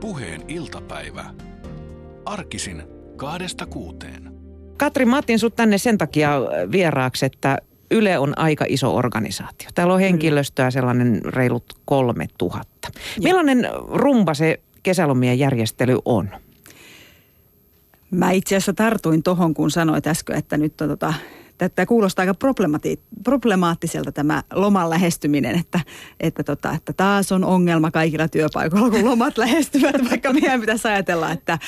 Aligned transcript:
Puheen 0.00 0.44
iltapäivä. 0.48 1.24
Arkisin 2.24 2.82
kaadesta 3.16 3.66
kuuteen. 3.66 4.32
Katri, 4.76 5.04
mä 5.04 5.18
otin 5.18 5.38
sut 5.38 5.56
tänne 5.56 5.78
sen 5.78 5.98
takia 5.98 6.40
vieraaksi, 6.72 7.26
että 7.26 7.58
Yle 7.90 8.18
on 8.18 8.38
aika 8.38 8.64
iso 8.68 8.96
organisaatio. 8.96 9.68
Täällä 9.74 9.94
on 9.94 10.00
henkilöstöä 10.00 10.70
sellainen 10.70 11.20
reilut 11.24 11.64
kolme 11.84 12.26
tuhatta. 12.38 12.88
Millainen 13.22 13.68
rumba 13.88 14.34
se 14.34 14.60
kesälomien 14.82 15.38
järjestely 15.38 15.98
on? 16.04 16.30
Mä 18.10 18.30
itse 18.30 18.56
asiassa 18.56 18.72
tartuin 18.72 19.22
tohon, 19.22 19.54
kun 19.54 19.70
sanoit 19.70 20.06
äsken, 20.06 20.36
että 20.36 20.56
nyt 20.56 20.80
on 20.80 20.88
tota, 20.88 21.14
tämä 21.58 21.86
kuulostaa 21.86 22.22
aika 22.22 22.34
problemati- 22.34 23.00
problemaattiselta 23.24 24.12
tämä 24.12 24.42
loman 24.52 24.90
lähestyminen, 24.90 25.58
että, 25.58 25.80
että, 26.20 26.44
tota, 26.44 26.72
että 26.72 26.92
taas 26.92 27.32
on 27.32 27.44
ongelma 27.44 27.90
kaikilla 27.90 28.28
työpaikoilla, 28.28 28.90
kun 28.90 29.04
lomat 29.04 29.38
lähestyvät, 29.44 30.10
vaikka 30.10 30.32
meidän 30.32 30.60
pitäisi 30.60 30.88
ajatella, 30.88 31.30
että 31.30 31.58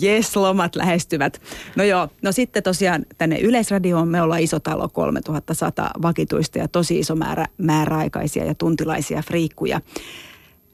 jes, 0.00 0.36
lomat 0.36 0.76
lähestyvät. 0.76 1.40
No 1.76 1.84
joo, 1.84 2.08
no 2.22 2.32
sitten 2.32 2.62
tosiaan 2.62 3.06
tänne 3.18 3.38
Yleisradioon 3.38 4.08
me 4.08 4.22
ollaan 4.22 4.40
iso 4.42 4.60
talo, 4.60 4.88
3100 4.88 5.90
vakituista 6.02 6.58
ja 6.58 6.68
tosi 6.68 6.98
iso 6.98 7.16
määrä 7.16 7.46
määräaikaisia 7.58 8.44
ja 8.44 8.54
tuntilaisia 8.54 9.22
friikkuja. 9.22 9.80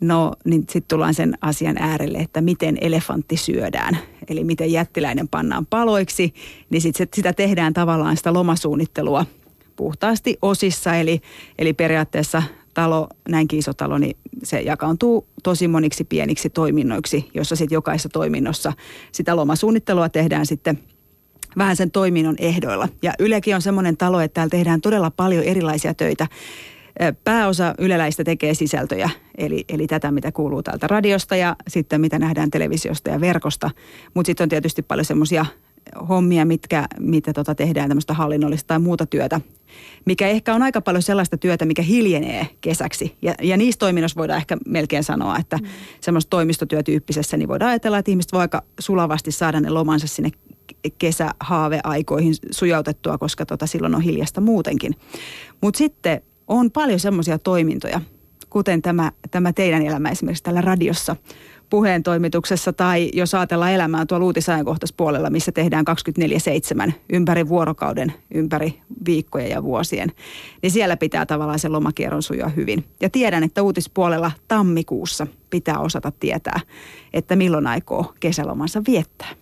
No 0.03 0.33
niin 0.45 0.61
sitten 0.61 0.89
tullaan 0.89 1.15
sen 1.15 1.39
asian 1.41 1.77
äärelle, 1.79 2.19
että 2.19 2.41
miten 2.41 2.79
elefantti 2.81 3.37
syödään. 3.37 3.99
Eli 4.29 4.45
miten 4.45 4.73
jättiläinen 4.73 5.29
pannaan 5.29 5.67
paloiksi, 5.67 6.35
niin 6.71 6.83
sit 6.83 7.15
sitä 7.15 7.33
tehdään 7.33 7.75
tavallaan 7.75 8.17
sitä 8.17 8.33
lomasuunnittelua 8.33 9.27
puhtaasti 9.77 10.39
osissa. 10.43 10.95
Eli, 10.95 11.21
eli 11.59 11.73
periaatteessa 11.73 12.43
talo, 12.75 13.09
näinkin 13.29 13.59
iso 13.59 13.75
talo, 13.75 13.99
niin 13.99 14.17
se 14.43 14.61
jakaantuu 14.61 15.27
tosi 15.43 15.69
moniksi 15.69 16.05
pieniksi 16.05 16.51
toiminnoiksi, 16.51 17.31
jossa 17.35 17.57
sitten 17.57 17.77
jokaisessa 17.77 18.09
toiminnossa 18.09 18.73
sitä 19.13 19.37
lomasuunnittelua 19.37 20.09
tehdään 20.09 20.47
sitten 20.47 20.79
vähän 21.59 21.77
sen 21.77 21.91
toiminnon 21.91 22.37
ehdoilla. 22.39 22.89
Ja 23.03 23.13
Ylekin 23.19 23.55
on 23.55 23.63
semmoinen 23.63 23.97
talo, 23.97 24.21
että 24.21 24.35
täällä 24.35 24.51
tehdään 24.51 24.81
todella 24.81 25.11
paljon 25.11 25.45
erilaisia 25.45 25.95
töitä. 25.95 26.27
Pääosa 27.25 27.75
yleläistä 27.79 28.25
tekee 28.25 28.55
sisältöjä, 28.55 29.11
eli, 29.39 29.65
eli 29.69 29.87
tätä, 29.87 30.11
mitä 30.11 30.33
kuuluu 30.33 30.63
täältä 30.63 30.87
radiosta 30.87 31.37
ja 31.37 31.57
sitten 31.69 32.01
mitä 32.01 32.19
nähdään 32.19 32.51
televisiosta 32.51 33.11
ja 33.11 33.21
verkosta. 33.21 33.71
Mutta 34.15 34.27
sitten 34.27 34.45
on 34.45 34.49
tietysti 34.49 34.83
paljon 34.83 35.05
semmoisia 35.05 35.47
hommia, 36.09 36.45
mitkä, 36.45 36.87
mitä 37.01 37.33
tota 37.33 37.55
tehdään 37.55 37.89
tämmöistä 37.89 38.15
hallinnollista 38.15 38.67
tai 38.67 38.79
muuta 38.79 39.07
työtä, 39.07 39.41
mikä 40.05 40.29
ehkä 40.29 40.55
on 40.55 40.63
aika 40.63 40.81
paljon 40.81 41.03
sellaista 41.03 41.37
työtä, 41.37 41.65
mikä 41.65 41.83
hiljenee 41.83 42.47
kesäksi. 42.61 43.17
Ja, 43.23 43.35
ja 43.43 43.57
niistä 43.57 43.79
toiminnoissa 43.79 44.19
voidaan 44.19 44.37
ehkä 44.37 44.57
melkein 44.67 45.05
sanoa, 45.05 45.39
että 45.39 45.57
mm. 45.57 45.67
semmoista 46.01 46.31
toimistotyötyyppisessä, 46.31 47.37
niin 47.37 47.49
voidaan 47.49 47.71
ajatella, 47.71 47.99
että 47.99 48.11
ihmiset 48.11 48.33
voi 48.33 48.41
aika 48.41 48.63
sulavasti 48.81 49.33
saada 49.33 49.61
ne 49.61 49.71
lomansa 49.71 50.07
sinne 50.07 50.31
kesähaaveaikoihin 50.99 52.35
sujautettua, 52.51 53.19
koska 53.19 53.47
tota 53.47 53.67
silloin 53.67 53.95
on 53.95 54.03
hiljasta 54.03 54.41
muutenkin. 54.41 54.95
Mutta 55.61 55.79
sitten 55.79 56.23
on 56.49 56.71
paljon 56.71 57.01
semmoisia 57.01 57.39
toimintoja, 57.39 58.01
kuten 58.51 58.83
tämä, 58.83 59.13
tämä 59.31 59.53
teidän 59.53 59.83
elämä 59.83 60.11
esimerkiksi 60.11 60.43
täällä 60.43 60.61
radiossa 60.61 61.17
puheen 61.73 62.03
toimituksessa 62.03 62.73
tai 62.73 63.11
jos 63.15 63.35
ajatellaan 63.35 63.73
elämää 63.73 64.07
tuolla 64.07 64.27
uutisajankohtaispuolella, 64.27 65.31
missä 65.31 65.53
tehdään 65.53 65.85
24-7 66.89 66.93
ympäri 67.13 67.49
vuorokauden, 67.49 68.13
ympäri 68.35 68.81
viikkoja 69.07 69.47
ja 69.47 69.63
vuosien, 69.63 70.13
niin 70.63 70.71
siellä 70.71 70.97
pitää 70.97 71.27
tavallaan 71.27 71.59
se 71.59 71.69
lomakierron 71.69 72.23
sujua 72.23 72.49
hyvin. 72.49 72.85
Ja 73.01 73.11
tiedän, 73.11 73.43
että 73.43 73.63
uutispuolella 73.63 74.31
tammikuussa 74.49 75.27
pitää 75.51 75.79
osata 75.79 76.13
tietää, 76.21 76.61
että 77.13 77.37
milloin 77.37 77.67
aikoo 77.67 78.13
kesälomansa 78.21 78.83
viettää. 78.87 79.42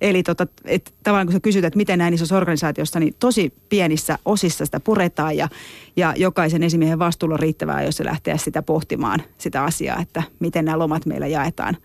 Eli 0.00 0.22
tota, 0.22 0.46
et, 0.64 0.94
tavallaan 1.02 1.26
kun 1.26 1.32
sä 1.32 1.40
kysyt, 1.40 1.64
että 1.64 1.76
miten 1.76 1.98
näin 1.98 2.14
isossa 2.14 2.36
organisaatiossa, 2.36 3.00
niin 3.00 3.14
tosi 3.18 3.52
pienissä 3.68 4.18
osissa 4.24 4.64
sitä 4.64 4.80
puretaan 4.80 5.36
ja, 5.36 5.48
ja 5.96 6.14
jokaisen 6.16 6.62
esimiehen 6.62 6.98
vastuulla 6.98 7.34
on 7.34 7.40
riittävää, 7.40 7.82
jos 7.82 7.96
se 7.96 8.04
lähtee 8.04 8.38
sitä 8.38 8.62
pohtimaan 8.62 9.22
sitä 9.38 9.64
asiaa, 9.64 10.00
että 10.00 10.22
miten 10.40 10.64
nämä 10.64 10.78
lomat 10.78 11.06
meillä 11.06 11.26
jaetaan. 11.26 11.76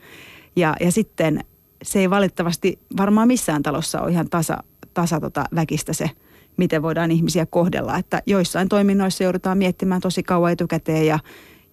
Ja, 0.55 0.75
ja 0.79 0.91
sitten 0.91 1.43
se 1.83 1.99
ei 1.99 2.09
valitettavasti 2.09 2.79
varmaan 2.97 3.27
missään 3.27 3.63
talossa 3.63 4.01
ole 4.01 4.11
ihan 4.11 4.29
tasa, 4.29 4.63
tasa 4.93 5.19
tota 5.19 5.43
väkistä 5.55 5.93
se, 5.93 6.09
miten 6.57 6.81
voidaan 6.81 7.11
ihmisiä 7.11 7.45
kohdella. 7.45 7.97
Että 7.97 8.21
joissain 8.25 8.69
toiminnoissa 8.69 9.23
joudutaan 9.23 9.57
miettimään 9.57 10.01
tosi 10.01 10.23
kauan 10.23 10.51
etukäteen 10.51 11.07
ja 11.07 11.19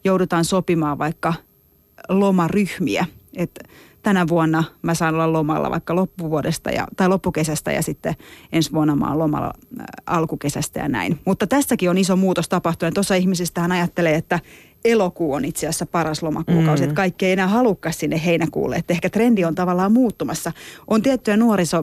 joudutaan 0.04 0.44
sopimaan 0.44 0.98
vaikka 0.98 1.34
lomaryhmiä. 2.08 3.06
Että 3.36 3.60
tänä 4.02 4.28
vuonna 4.28 4.64
mä 4.82 4.94
saan 4.94 5.14
olla 5.14 5.32
lomalla 5.32 5.70
vaikka 5.70 5.94
loppuvuodesta 5.94 6.70
ja, 6.70 6.86
tai 6.96 7.08
loppukesästä 7.08 7.72
ja 7.72 7.82
sitten 7.82 8.14
ensi 8.52 8.72
vuonna 8.72 8.96
mä 8.96 9.08
oon 9.08 9.18
lomalla 9.18 9.52
äh, 9.80 9.86
alkukesästä 10.06 10.80
ja 10.80 10.88
näin. 10.88 11.20
Mutta 11.24 11.46
tässäkin 11.46 11.90
on 11.90 11.98
iso 11.98 12.16
muutos 12.16 12.48
tapahtunut. 12.48 12.94
Tuossa 12.94 13.14
ihmisistä 13.14 13.60
hän 13.60 13.72
ajattelee, 13.72 14.14
että 14.14 14.40
elokuu 14.84 15.32
on 15.32 15.44
itse 15.44 15.66
asiassa 15.66 15.86
paras 15.86 16.22
lomakuukausi, 16.22 16.82
mm. 16.82 16.84
että 16.84 16.96
kaikki 16.96 17.26
ei 17.26 17.32
enää 17.32 17.48
halukka 17.48 17.92
sinne 17.92 18.20
heinäkuulle. 18.24 18.76
Että 18.76 18.92
ehkä 18.92 19.10
trendi 19.10 19.44
on 19.44 19.54
tavallaan 19.54 19.92
muuttumassa. 19.92 20.52
On 20.86 21.02
tiettyjä 21.02 21.36
nuoriso, 21.36 21.82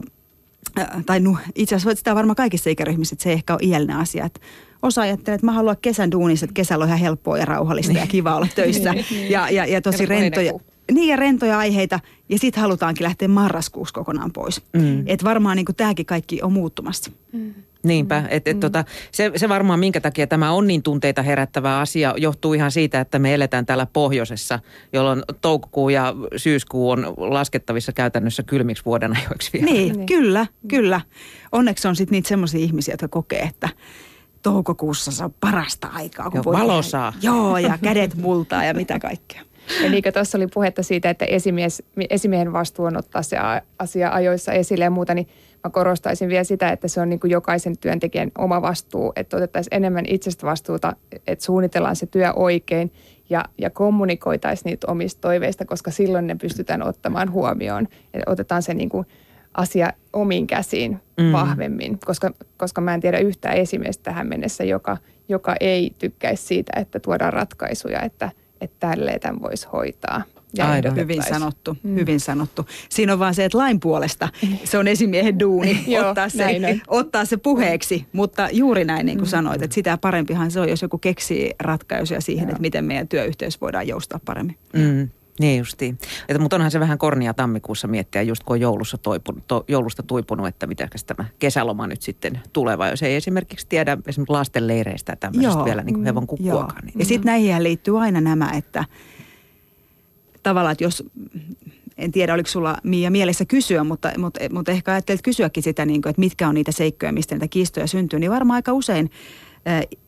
äh, 0.78 0.88
tai 1.06 1.20
nu, 1.20 1.36
itse 1.54 1.74
asiassa 1.74 1.98
sitä 1.98 2.14
varmaan 2.14 2.36
kaikissa 2.36 2.70
ikäryhmissä, 2.70 3.14
että 3.14 3.22
se 3.22 3.30
ei 3.30 3.34
ehkä 3.34 3.52
ole 3.52 3.60
iällinen 3.62 3.96
asia, 3.96 4.24
että 4.24 4.40
osa 4.82 5.02
ajattelee, 5.02 5.34
että 5.34 5.46
mä 5.46 5.52
haluan 5.52 5.76
kesän 5.82 6.10
duunissa, 6.10 6.44
että 6.44 6.54
kesällä 6.54 6.82
on 6.82 6.88
ihan 6.88 7.00
helppoa 7.00 7.38
ja 7.38 7.44
rauhallista 7.44 7.98
ja 7.98 8.06
kiva 8.06 8.36
olla 8.36 8.48
töissä. 8.54 8.94
ja, 9.30 9.50
ja, 9.50 9.66
ja 9.66 9.82
tosi 9.82 10.06
rentoja. 10.06 10.52
Niin 10.92 11.08
ja 11.08 11.16
rentoja 11.16 11.58
aiheita 11.58 12.00
ja 12.28 12.38
sitten 12.38 12.60
halutaankin 12.60 13.04
lähteä 13.04 13.28
marraskuussa 13.28 13.94
kokonaan 13.94 14.32
pois. 14.32 14.62
Mm. 14.72 15.02
Että 15.06 15.24
varmaan 15.24 15.56
niin 15.56 15.66
tämäkin 15.76 16.06
kaikki 16.06 16.42
on 16.42 16.52
muuttumassa. 16.52 17.10
Mm. 17.32 17.54
Niinpä, 17.82 18.24
että 18.30 18.50
et, 18.50 18.56
mm. 18.56 18.60
tota, 18.60 18.84
se, 19.12 19.32
se 19.36 19.48
varmaan 19.48 19.80
minkä 19.80 20.00
takia 20.00 20.26
tämä 20.26 20.50
on 20.50 20.66
niin 20.66 20.82
tunteita 20.82 21.22
herättävä 21.22 21.78
asia 21.78 22.14
johtuu 22.16 22.54
ihan 22.54 22.70
siitä, 22.70 23.00
että 23.00 23.18
me 23.18 23.34
eletään 23.34 23.66
täällä 23.66 23.86
pohjoisessa, 23.92 24.58
jolloin 24.92 25.22
toukokuu 25.40 25.88
ja 25.88 26.14
syyskuu 26.36 26.90
on 26.90 27.14
laskettavissa 27.16 27.92
käytännössä 27.92 28.42
kylmiksi 28.42 28.84
vuoden 28.84 29.16
ajoiksi 29.16 29.50
vielä. 29.52 29.66
Niin, 29.66 29.92
niin. 29.92 30.06
kyllä, 30.06 30.46
kyllä. 30.68 31.00
Onneksi 31.52 31.88
on 31.88 31.96
sitten 31.96 32.12
niitä 32.12 32.28
semmoisia 32.28 32.60
ihmisiä, 32.60 32.92
jotka 32.92 33.08
kokee, 33.08 33.40
että 33.40 33.68
toukokuussa 34.42 35.12
se 35.12 35.24
on 35.24 35.34
parasta 35.40 35.88
aikaa. 35.92 36.30
Kun 36.30 36.42
Joo, 36.44 36.52
valo 36.52 36.82
saa. 36.82 37.12
Joo, 37.22 37.58
ja 37.58 37.78
kädet 37.82 38.14
multaa 38.14 38.64
ja 38.64 38.74
mitä 38.74 38.98
kaikkea. 38.98 39.42
Ja 39.82 39.90
niin 39.90 40.02
kuin 40.02 40.12
tuossa 40.12 40.38
oli 40.38 40.46
puhetta 40.46 40.82
siitä, 40.82 41.10
että 41.10 41.24
esimies, 41.24 41.82
esimiehen 42.10 42.52
vastuu 42.52 42.84
on 42.84 42.96
ottaa 42.96 43.22
se 43.22 43.36
asia 43.78 44.10
ajoissa 44.10 44.52
esille 44.52 44.84
ja 44.84 44.90
muuta, 44.90 45.14
niin 45.14 45.28
mä 45.64 45.70
korostaisin 45.70 46.28
vielä 46.28 46.44
sitä, 46.44 46.68
että 46.68 46.88
se 46.88 47.00
on 47.00 47.08
niin 47.08 47.20
kuin 47.20 47.30
jokaisen 47.30 47.78
työntekijän 47.78 48.30
oma 48.38 48.62
vastuu, 48.62 49.12
että 49.16 49.36
otettaisiin 49.36 49.74
enemmän 49.74 50.04
itsestä 50.08 50.46
vastuuta, 50.46 50.96
että 51.26 51.44
suunnitellaan 51.44 51.96
se 51.96 52.06
työ 52.06 52.32
oikein 52.32 52.92
ja, 53.30 53.44
ja 53.58 53.70
kommunikoitaisiin 53.70 54.70
niitä 54.70 54.86
omista 54.86 55.20
toiveista, 55.20 55.64
koska 55.64 55.90
silloin 55.90 56.26
ne 56.26 56.34
pystytään 56.34 56.82
ottamaan 56.82 57.32
huomioon. 57.32 57.88
Ja 58.12 58.20
otetaan 58.26 58.62
se 58.62 58.74
niin 58.74 58.88
kuin 58.88 59.06
asia 59.54 59.92
omiin 60.12 60.46
käsiin 60.46 60.98
mm. 61.20 61.32
vahvemmin, 61.32 61.98
koska, 62.04 62.30
koska 62.56 62.80
mä 62.80 62.94
en 62.94 63.00
tiedä 63.00 63.18
yhtään 63.18 63.56
esimiestä 63.56 64.02
tähän 64.02 64.28
mennessä, 64.28 64.64
joka, 64.64 64.96
joka 65.28 65.54
ei 65.60 65.94
tykkäisi 65.98 66.46
siitä, 66.46 66.72
että 66.80 67.00
tuodaan 67.00 67.32
ratkaisuja, 67.32 68.02
että– 68.02 68.30
että 68.60 68.76
tälleen 68.80 69.20
tämän 69.20 69.42
voisi 69.42 69.66
hoitaa. 69.72 70.22
Ja 70.56 70.70
Aivan. 70.70 70.96
Hyvin 70.96 71.22
sanottu, 71.22 71.76
mm. 71.82 71.94
hyvin 71.94 72.20
sanottu. 72.20 72.66
Siinä 72.88 73.12
on 73.12 73.18
vaan 73.18 73.34
se, 73.34 73.44
että 73.44 73.58
lain 73.58 73.80
puolesta 73.80 74.28
se 74.64 74.78
on 74.78 74.88
esimiehen 74.88 75.38
duuni 75.38 75.84
ottaa, 76.08 76.28
se, 76.28 76.60
ottaa 76.86 77.24
se 77.24 77.36
puheeksi, 77.36 78.06
mutta 78.12 78.48
juuri 78.52 78.84
näin 78.84 79.06
niin 79.06 79.18
kuin 79.18 79.28
mm. 79.28 79.30
sanoit, 79.30 79.62
että 79.62 79.74
sitä 79.74 79.98
parempihan 79.98 80.50
se 80.50 80.60
on, 80.60 80.68
jos 80.68 80.82
joku 80.82 80.98
keksii 80.98 81.50
ratkaisuja 81.60 82.20
siihen, 82.20 82.42
Joo. 82.42 82.50
että 82.50 82.60
miten 82.60 82.84
meidän 82.84 83.08
työyhteys 83.08 83.60
voidaan 83.60 83.88
joustaa 83.88 84.20
paremmin. 84.24 84.56
Mm. 84.72 85.08
Niin 85.40 85.58
justiin. 85.58 85.98
Että, 86.28 86.38
mutta 86.38 86.56
onhan 86.56 86.70
se 86.70 86.80
vähän 86.80 86.98
kornia 86.98 87.34
tammikuussa 87.34 87.88
miettiä, 87.88 88.22
just 88.22 88.44
kun 88.44 88.54
on 88.54 88.60
joulussa 88.60 88.98
toipunut, 88.98 89.46
to, 89.46 89.64
joulusta 89.68 90.02
tuipunut, 90.02 90.46
että 90.46 90.66
mitä 90.66 90.88
tämä 91.06 91.28
kesäloma 91.38 91.86
nyt 91.86 92.02
sitten 92.02 92.40
tulee. 92.52 92.78
Vai 92.78 92.90
jos 92.90 93.02
ei 93.02 93.14
esimerkiksi 93.14 93.66
tiedä 93.68 93.98
esimerkiksi 94.06 94.32
lastenleireistä 94.32 95.16
tämmöisestä 95.16 95.58
Joo. 95.58 95.64
vielä 95.64 95.82
niin 95.82 95.94
kuin 95.94 96.04
hevon 96.04 96.26
kukkuakaan. 96.26 96.84
Niin. 96.84 96.98
Ja 96.98 97.04
sitten 97.04 97.26
näihin 97.26 97.62
liittyy 97.62 98.02
aina 98.02 98.20
nämä, 98.20 98.50
että 98.50 98.84
tavallaan, 100.42 100.72
että 100.72 100.84
jos 100.84 101.04
en 101.98 102.12
tiedä 102.12 102.34
oliko 102.34 102.48
sulla 102.48 102.76
Mia 102.82 103.10
mielessä 103.10 103.44
kysyä, 103.44 103.84
mutta, 103.84 104.12
mutta, 104.18 104.40
mutta 104.52 104.72
ehkä 104.72 104.92
ajattelet 104.92 105.22
kysyäkin 105.22 105.62
sitä, 105.62 105.86
niin 105.86 106.02
kuin, 106.02 106.10
että 106.10 106.20
mitkä 106.20 106.48
on 106.48 106.54
niitä 106.54 106.72
seikkoja, 106.72 107.12
mistä 107.12 107.34
niitä 107.34 107.48
kiistoja 107.48 107.86
syntyy, 107.86 108.18
niin 108.18 108.30
varmaan 108.30 108.56
aika 108.56 108.72
usein 108.72 109.10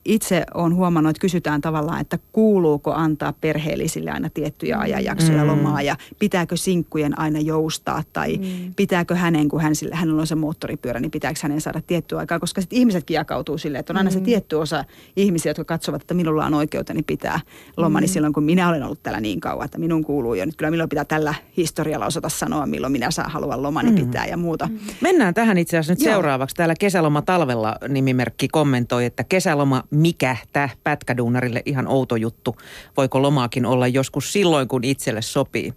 itse 0.05 0.44
olen 0.55 0.75
huomannut, 0.75 1.11
että 1.11 1.20
kysytään 1.20 1.61
tavallaan, 1.61 2.00
että 2.00 2.19
kuuluuko 2.32 2.93
antaa 2.93 3.32
perheellisille 3.41 4.11
aina 4.11 4.31
tiettyjä 4.31 4.76
mm. 4.76 4.82
ajanjaksoja 4.82 5.43
mm. 5.43 5.50
lomaa 5.50 5.82
ja 5.82 5.97
pitääkö 6.19 6.56
sinkkujen 6.56 7.19
aina 7.19 7.38
joustaa 7.38 8.02
tai 8.12 8.37
mm. 8.37 8.75
pitääkö 8.75 9.14
hänen, 9.14 9.49
kun 9.49 9.61
hän, 9.61 9.73
hänellä 9.93 10.20
on 10.20 10.26
se 10.26 10.35
moottoripyörä, 10.35 11.00
niin 11.00 11.11
pitääkö 11.11 11.41
hänen 11.43 11.61
saada 11.61 11.81
tiettyä 11.87 12.19
aikaa, 12.19 12.38
koska 12.38 12.61
sitten 12.61 12.79
ihmisetkin 12.79 13.14
jakautuu 13.14 13.58
silleen, 13.58 13.81
että 13.81 13.93
on 13.93 13.97
aina 13.97 14.11
mm. 14.11 14.14
se 14.14 14.20
tietty 14.20 14.56
osa 14.56 14.85
ihmisiä, 15.17 15.50
jotka 15.50 15.64
katsovat, 15.64 16.03
että 16.03 16.14
minulla 16.14 16.46
on 16.46 16.55
oikeuteni 16.55 17.03
pitää 17.03 17.41
lomani 17.76 18.06
mm. 18.06 18.11
silloin, 18.11 18.32
kun 18.32 18.44
minä 18.44 18.69
olen 18.69 18.82
ollut 18.82 19.03
täällä 19.03 19.20
niin 19.20 19.41
kauan, 19.41 19.64
että 19.64 19.79
minun 19.79 20.05
kuuluu 20.05 20.35
jo 20.35 20.44
nyt 20.44 20.56
kyllä 20.56 20.70
milloin 20.70 20.88
pitää 20.88 21.05
tällä 21.05 21.35
historialla 21.56 22.06
osata 22.06 22.29
sanoa, 22.29 22.67
milloin 22.67 22.93
minä 22.93 23.11
saan 23.11 23.31
haluan 23.31 23.62
lomani 23.62 23.91
mm. 23.91 23.96
pitää 23.96 24.26
ja 24.26 24.37
muuta. 24.37 24.67
Mm. 24.67 24.79
Mennään 25.00 25.35
tähän 25.35 25.58
itse 25.58 25.79
asiassa 25.79 25.93
nyt 25.93 26.06
Joo. 26.06 26.14
seuraavaksi. 26.14 26.56
Täällä 26.56 26.75
kesäloma 26.79 27.23
talvella 27.23 27.76
nimimerkki 27.88 28.49
kommentoi, 28.49 29.05
että 29.05 29.25
kesäloma 29.25 29.85
mikähtää 29.90 30.69
pätkäduunarille 30.84 31.62
ihan 31.64 31.88
outo 31.88 32.16
juttu. 32.16 32.56
Voiko 32.96 33.22
lomaakin 33.22 33.66
olla 33.66 33.87
joskus 33.87 34.32
silloin, 34.32 34.69
kun 34.69 34.84
itselle 34.84 35.22
sopii? 35.22 35.75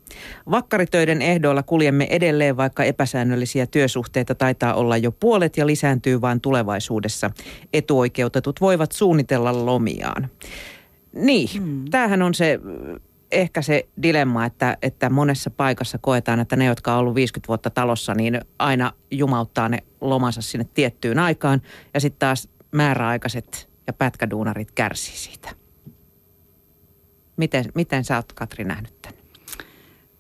Vakkaritöiden 0.52 1.22
ehdoilla 1.22 1.64
kuljemme 1.64 2.08
edelleen, 2.10 2.58
vaikka 2.58 2.84
epäsäännöllisiä 2.84 3.66
työsuhteita 3.68 4.36
taitaa 4.36 4.74
olla 4.74 4.98
jo 4.98 5.12
puolet 5.12 5.58
ja 5.58 5.68
lisääntyy 5.68 6.22
vain 6.22 6.42
tulevaisuudessa. 6.42 7.32
Etuoikeutetut 7.74 8.62
voivat 8.62 8.92
suunnitella 8.92 9.66
lomiaan. 9.66 10.30
Niin, 11.16 11.50
hmm. 11.54 11.86
tämähän 11.92 12.22
on 12.22 12.34
se 12.34 12.60
ehkä 13.34 13.62
se 13.62 13.88
dilemma, 14.04 14.46
että, 14.46 14.78
että 14.82 15.10
monessa 15.10 15.50
paikassa 15.50 15.98
koetaan, 15.98 16.40
että 16.40 16.56
ne, 16.56 16.66
jotka 16.66 16.94
on 16.94 17.00
ollut 17.00 17.16
50 17.16 17.48
vuotta 17.48 17.70
talossa, 17.70 18.14
niin 18.14 18.42
aina 18.60 18.92
jumauttaa 19.12 19.70
ne 19.70 19.78
lomansa 20.02 20.42
sinne 20.42 20.66
tiettyyn 20.74 21.20
aikaan. 21.20 21.62
Ja 21.94 22.00
sitten 22.00 22.20
taas 22.20 22.50
määräaikaiset 22.72 23.73
ja 23.88 23.94
pätkäduunarit 23.94 24.72
kärsii 24.72 25.18
siitä. 25.18 25.50
Miten, 27.38 27.66
miten 27.76 28.04
sä 28.04 28.16
oot 28.16 28.34
Katri 28.34 28.64
nähnyt 28.64 29.02
tämän? 29.02 29.18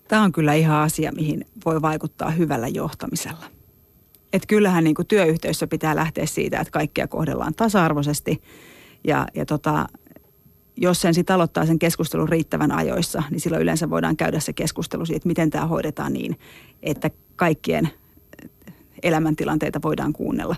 Tämä 0.07 0.23
on 0.23 0.31
kyllä 0.31 0.53
ihan 0.53 0.81
asia, 0.81 1.11
mihin 1.11 1.45
voi 1.65 1.81
vaikuttaa 1.81 2.29
hyvällä 2.29 2.67
johtamisella. 2.67 3.45
Että 4.33 4.47
kyllähän 4.47 4.83
niin 4.83 4.95
työyhteisössä 5.07 5.67
pitää 5.67 5.95
lähteä 5.95 6.25
siitä, 6.25 6.59
että 6.59 6.71
kaikkia 6.71 7.07
kohdellaan 7.07 7.53
tasa-arvoisesti. 7.55 8.41
Ja, 9.03 9.27
ja 9.35 9.45
tota, 9.45 9.87
jos 10.77 11.01
sen 11.01 11.13
sitten 11.13 11.33
aloittaa 11.33 11.65
sen 11.65 11.79
keskustelun 11.79 12.29
riittävän 12.29 12.71
ajoissa, 12.71 13.23
niin 13.29 13.39
silloin 13.39 13.63
yleensä 13.63 13.89
voidaan 13.89 14.17
käydä 14.17 14.39
se 14.39 14.53
keskustelu 14.53 15.05
siitä, 15.05 15.17
että 15.17 15.27
miten 15.27 15.49
tämä 15.49 15.67
hoidetaan 15.67 16.13
niin, 16.13 16.39
että 16.83 17.09
kaikkien 17.35 17.89
elämäntilanteita 19.03 19.79
voidaan 19.83 20.13
kuunnella. 20.13 20.55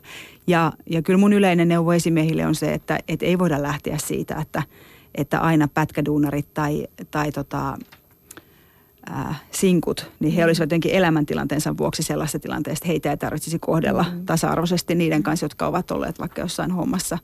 Ja, 0.47 0.71
ja 0.89 1.01
kyllä 1.01 1.19
mun 1.19 1.33
yleinen 1.33 1.67
neuvo 1.67 1.93
esimiehille 1.93 2.45
on 2.45 2.55
se, 2.55 2.73
että, 2.73 2.99
että 3.07 3.25
ei 3.25 3.39
voida 3.39 3.63
lähteä 3.63 3.97
siitä, 3.97 4.35
että, 4.35 4.63
että 5.15 5.39
aina 5.39 5.67
pätkäduunarit 5.67 6.53
tai, 6.53 6.87
tai 7.11 7.31
tota, 7.31 7.77
ää, 9.09 9.35
sinkut, 9.51 10.11
niin 10.19 10.33
he 10.33 10.45
olisivat 10.45 10.65
jotenkin 10.65 10.91
elämäntilanteensa 10.91 11.77
vuoksi 11.77 12.03
sellaisessa 12.03 12.39
tilanteessa, 12.39 12.83
että 12.83 12.87
heitä 12.87 13.11
ei 13.11 13.17
tarvitsisi 13.17 13.59
kohdella 13.59 14.05
mm. 14.11 14.25
tasa-arvoisesti 14.25 14.95
niiden 14.95 15.23
kanssa, 15.23 15.45
jotka 15.45 15.67
ovat 15.67 15.91
olleet 15.91 16.19
vaikka 16.19 16.41
jossain 16.41 16.71
hommassa 16.71 17.17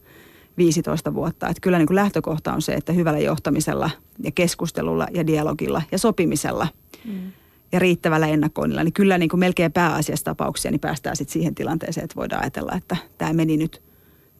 15 0.57 1.13
vuotta. 1.13 1.47
Että 1.47 1.61
kyllä 1.61 1.77
niin 1.77 1.87
kuin 1.87 1.95
lähtökohta 1.95 2.53
on 2.53 2.61
se, 2.61 2.73
että 2.73 2.93
hyvällä 2.93 3.19
johtamisella 3.19 3.89
ja 4.23 4.31
keskustelulla 4.31 5.07
ja 5.13 5.27
dialogilla 5.27 5.81
ja 5.91 5.97
sopimisella 5.97 6.67
mm 7.05 7.31
ja 7.71 7.79
riittävällä 7.79 8.27
ennakoinnilla, 8.27 8.83
niin 8.83 8.93
kyllä 8.93 9.17
niin 9.17 9.29
kuin 9.29 9.39
melkein 9.39 9.71
pääasiassa 9.71 10.25
tapauksia, 10.25 10.71
niin 10.71 10.79
päästään 10.79 11.15
sitten 11.15 11.33
siihen 11.33 11.55
tilanteeseen, 11.55 12.03
että 12.03 12.15
voidaan 12.15 12.41
ajatella, 12.41 12.75
että 12.75 12.97
tämä 13.17 13.33
meni 13.33 13.57
nyt 13.57 13.81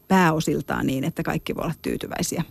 pääosiltaan 0.07 0.88
niin, 0.88 1.04
että 1.04 1.24
kaikki 1.24 1.56
voi 1.56 1.63
olla 1.63 1.74
tyytyväisiä. 1.81 2.44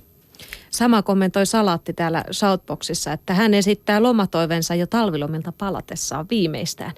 Sama 0.70 1.02
kommentoi 1.02 1.46
Salaatti 1.46 1.92
täällä 1.92 2.24
Shoutboxissa, 2.32 3.12
että 3.12 3.34
hän 3.34 3.54
esittää 3.54 4.02
lomatoivensa 4.02 4.74
jo 4.74 4.86
talvilomilta 4.86 5.52
palatessaan 5.58 6.26
viimeistään. 6.30 6.92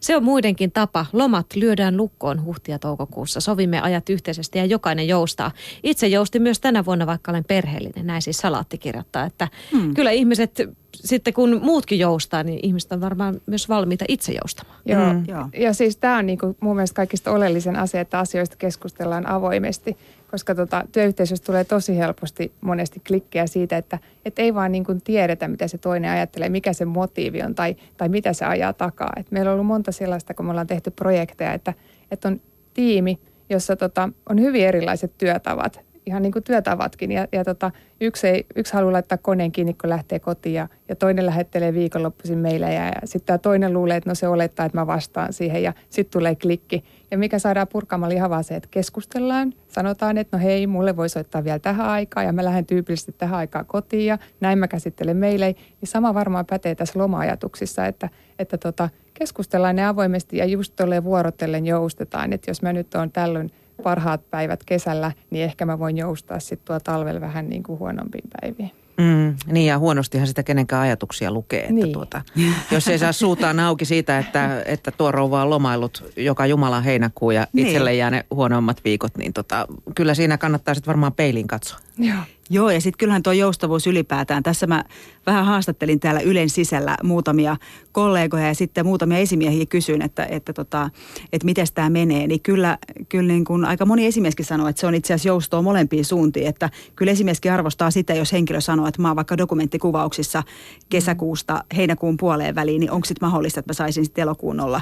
Se 0.00 0.16
on 0.16 0.24
muidenkin 0.24 0.72
tapa. 0.72 1.06
Lomat 1.12 1.46
lyödään 1.54 1.96
lukkoon 1.96 2.44
huhti- 2.44 2.72
ja 2.72 2.78
toukokuussa. 2.78 3.40
Sovimme 3.40 3.80
ajat 3.80 4.08
yhteisesti 4.08 4.58
ja 4.58 4.64
jokainen 4.64 5.08
joustaa. 5.08 5.50
Itse 5.82 6.06
jousti 6.06 6.38
myös 6.38 6.60
tänä 6.60 6.84
vuonna, 6.84 7.06
vaikka 7.06 7.32
olen 7.32 7.44
perheellinen. 7.44 8.06
Näin 8.06 8.22
siis 8.22 8.38
Salaatti 8.38 8.78
kirjoittaa, 8.78 9.24
että 9.24 9.48
hmm. 9.72 9.94
kyllä 9.94 10.10
ihmiset 10.10 10.60
sitten 10.94 11.34
kun 11.34 11.60
muutkin 11.62 11.98
joustaa, 11.98 12.42
niin 12.42 12.60
ihmiset 12.62 12.92
on 12.92 13.00
varmaan 13.00 13.40
myös 13.46 13.68
valmiita 13.68 14.04
itse 14.08 14.32
joustamaan. 14.32 14.80
Joo, 14.86 15.12
mm. 15.12 15.24
ja 15.60 15.72
siis 15.72 15.96
tämä 15.96 16.18
on 16.18 16.26
niinku 16.26 16.56
mun 16.60 16.76
mielestä 16.76 16.94
kaikista 16.94 17.30
oleellisen 17.30 17.76
asia, 17.76 18.00
että 18.00 18.18
asioista 18.18 18.56
keskustellaan 18.56 19.26
avoimesti 19.26 19.96
koska 20.30 20.54
tota, 20.54 20.84
työyhteisöstä 20.92 21.46
tulee 21.46 21.64
tosi 21.64 21.98
helposti 21.98 22.52
monesti 22.60 23.00
klikkejä 23.06 23.46
siitä, 23.46 23.76
että 23.76 23.98
et 24.24 24.38
ei 24.38 24.54
vaan 24.54 24.72
niin 24.72 24.84
kuin 24.84 25.02
tiedetä, 25.02 25.48
mitä 25.48 25.68
se 25.68 25.78
toinen 25.78 26.10
ajattelee, 26.10 26.48
mikä 26.48 26.72
se 26.72 26.84
motiivi 26.84 27.42
on 27.42 27.54
tai, 27.54 27.76
tai 27.96 28.08
mitä 28.08 28.32
se 28.32 28.44
ajaa 28.44 28.72
takaa. 28.72 29.12
Et 29.16 29.30
meillä 29.30 29.50
on 29.50 29.54
ollut 29.54 29.66
monta 29.66 29.92
sellaista, 29.92 30.34
kun 30.34 30.46
me 30.46 30.50
ollaan 30.50 30.66
tehty 30.66 30.90
projekteja, 30.90 31.52
että, 31.52 31.74
että 32.10 32.28
on 32.28 32.40
tiimi, 32.74 33.18
jossa 33.50 33.76
tota, 33.76 34.08
on 34.28 34.40
hyvin 34.40 34.66
erilaiset 34.66 35.12
työtavat 35.18 35.80
ihan 36.08 36.22
niin 36.22 36.32
kuin 36.32 36.42
työtavatkin. 36.42 37.12
Ja, 37.12 37.26
ja 37.32 37.44
tota, 37.44 37.70
yksi, 38.00 38.28
ei, 38.28 38.46
yksi 38.56 38.72
haluaa 38.72 38.92
laittaa 38.92 39.18
koneen 39.18 39.52
kiinni, 39.52 39.74
kun 39.74 39.90
lähtee 39.90 40.18
kotiin 40.18 40.54
ja, 40.54 40.68
ja 40.88 40.96
toinen 40.96 41.26
lähettelee 41.26 41.74
viikonloppuisin 41.74 42.38
meille. 42.38 42.74
Ja, 42.74 42.84
ja 42.84 42.94
sitten 43.04 43.26
tämä 43.26 43.38
toinen 43.38 43.72
luulee, 43.72 43.96
että 43.96 44.10
no 44.10 44.14
se 44.14 44.28
olettaa, 44.28 44.66
että 44.66 44.78
mä 44.78 44.86
vastaan 44.86 45.32
siihen 45.32 45.62
ja 45.62 45.72
sitten 45.90 46.20
tulee 46.20 46.34
klikki. 46.34 46.84
Ja 47.10 47.18
mikä 47.18 47.38
saadaan 47.38 47.68
purkaamaan 47.68 48.12
lihavaa 48.12 48.42
se, 48.42 48.56
että 48.56 48.68
keskustellaan. 48.70 49.52
Sanotaan, 49.68 50.18
että 50.18 50.36
no 50.36 50.42
hei, 50.42 50.66
mulle 50.66 50.96
voi 50.96 51.08
soittaa 51.08 51.44
vielä 51.44 51.58
tähän 51.58 51.86
aikaan 51.86 52.26
ja 52.26 52.32
mä 52.32 52.44
lähden 52.44 52.66
tyypillisesti 52.66 53.14
tähän 53.18 53.38
aikaan 53.38 53.66
kotiin 53.66 54.06
ja 54.06 54.18
näin 54.40 54.58
mä 54.58 54.68
käsittelen 54.68 55.16
meille. 55.16 55.46
Niin 55.46 55.88
sama 55.88 56.14
varmaan 56.14 56.46
pätee 56.46 56.74
tässä 56.74 56.98
loma-ajatuksissa, 56.98 57.86
että, 57.86 58.08
että 58.38 58.58
tota, 58.58 58.88
keskustellaan 59.14 59.76
ne 59.76 59.86
avoimesti 59.86 60.36
ja 60.36 60.44
just 60.44 60.72
tolleen 60.76 61.04
vuorotellen 61.04 61.66
joustetaan. 61.66 62.32
Että 62.32 62.50
jos 62.50 62.62
mä 62.62 62.72
nyt 62.72 62.94
on 62.94 63.10
tällöin 63.10 63.50
parhaat 63.82 64.30
päivät 64.30 64.64
kesällä, 64.64 65.12
niin 65.30 65.44
ehkä 65.44 65.66
mä 65.66 65.78
voin 65.78 65.96
joustaa 65.96 66.40
sitten 66.40 66.66
tuo 66.66 66.80
talvella 66.80 67.20
vähän 67.20 67.48
niin 67.48 67.62
kuin 67.62 67.78
huonompiin 67.78 68.24
päiviin. 68.40 68.70
Mm, 68.98 69.36
niin 69.46 69.66
ja 69.66 69.78
huonostihan 69.78 70.26
sitä 70.26 70.42
kenenkään 70.42 70.82
ajatuksia 70.82 71.30
lukee. 71.30 71.60
Että 71.60 71.72
niin. 71.72 71.92
tuota, 71.92 72.22
jos 72.70 72.88
ei 72.88 72.98
saa 72.98 73.12
suutaan 73.12 73.60
auki 73.60 73.84
siitä, 73.84 74.18
että, 74.18 74.62
että 74.66 74.90
tuo 74.90 75.12
rouva 75.12 75.42
on 75.42 75.50
lomailut 75.50 76.12
joka 76.16 76.46
Jumalan 76.46 76.84
heinäkuu 76.84 77.30
ja 77.30 77.46
niin. 77.52 77.66
itselle 77.66 77.94
jää 77.94 78.10
ne 78.10 78.26
huonommat 78.30 78.84
viikot, 78.84 79.16
niin 79.16 79.32
tota, 79.32 79.66
kyllä 79.94 80.14
siinä 80.14 80.38
kannattaa 80.38 80.74
sitten 80.74 80.90
varmaan 80.90 81.12
peiliin 81.12 81.46
katsoa. 81.46 81.78
Joo. 81.98 82.18
Joo, 82.50 82.70
ja 82.70 82.80
sitten 82.80 82.98
kyllähän 82.98 83.22
tuo 83.22 83.32
joustavuus 83.32 83.86
ylipäätään. 83.86 84.42
Tässä 84.42 84.66
mä 84.66 84.84
vähän 85.26 85.44
haastattelin 85.44 86.00
täällä 86.00 86.20
Ylen 86.20 86.50
sisällä 86.50 86.96
muutamia 87.02 87.56
kollegoja 87.92 88.46
ja 88.46 88.54
sitten 88.54 88.86
muutamia 88.86 89.18
esimiehiä 89.18 89.66
kysyin, 89.66 90.02
että, 90.02 90.24
että, 90.30 90.52
tota, 90.52 90.90
että 91.32 91.44
miten 91.44 91.66
tämä 91.74 91.90
menee. 91.90 92.26
Niin 92.26 92.40
kyllä, 92.40 92.78
kyllä 93.08 93.32
niin 93.32 93.44
kuin 93.44 93.64
aika 93.64 93.86
moni 93.86 94.06
esimieskin 94.06 94.46
sanoo, 94.46 94.68
että 94.68 94.80
se 94.80 94.86
on 94.86 94.94
itse 94.94 95.14
asiassa 95.14 95.28
joustoa 95.28 95.62
molempiin 95.62 96.04
suuntiin. 96.04 96.46
Että 96.46 96.70
kyllä 96.96 97.12
esimieskin 97.12 97.52
arvostaa 97.52 97.90
sitä, 97.90 98.14
jos 98.14 98.32
henkilö 98.32 98.60
sanoo, 98.60 98.86
että 98.86 99.02
mä 99.02 99.08
oon 99.08 99.16
vaikka 99.16 99.38
dokumenttikuvauksissa 99.38 100.42
kesäkuusta 100.88 101.64
heinäkuun 101.76 102.16
puoleen 102.16 102.54
väliin, 102.54 102.80
niin 102.80 102.90
onko 102.90 103.04
sitten 103.04 103.28
mahdollista, 103.28 103.60
että 103.60 103.70
mä 103.70 103.74
saisin 103.74 104.04
sitten 104.04 104.22
elokuun 104.22 104.60
olla 104.60 104.80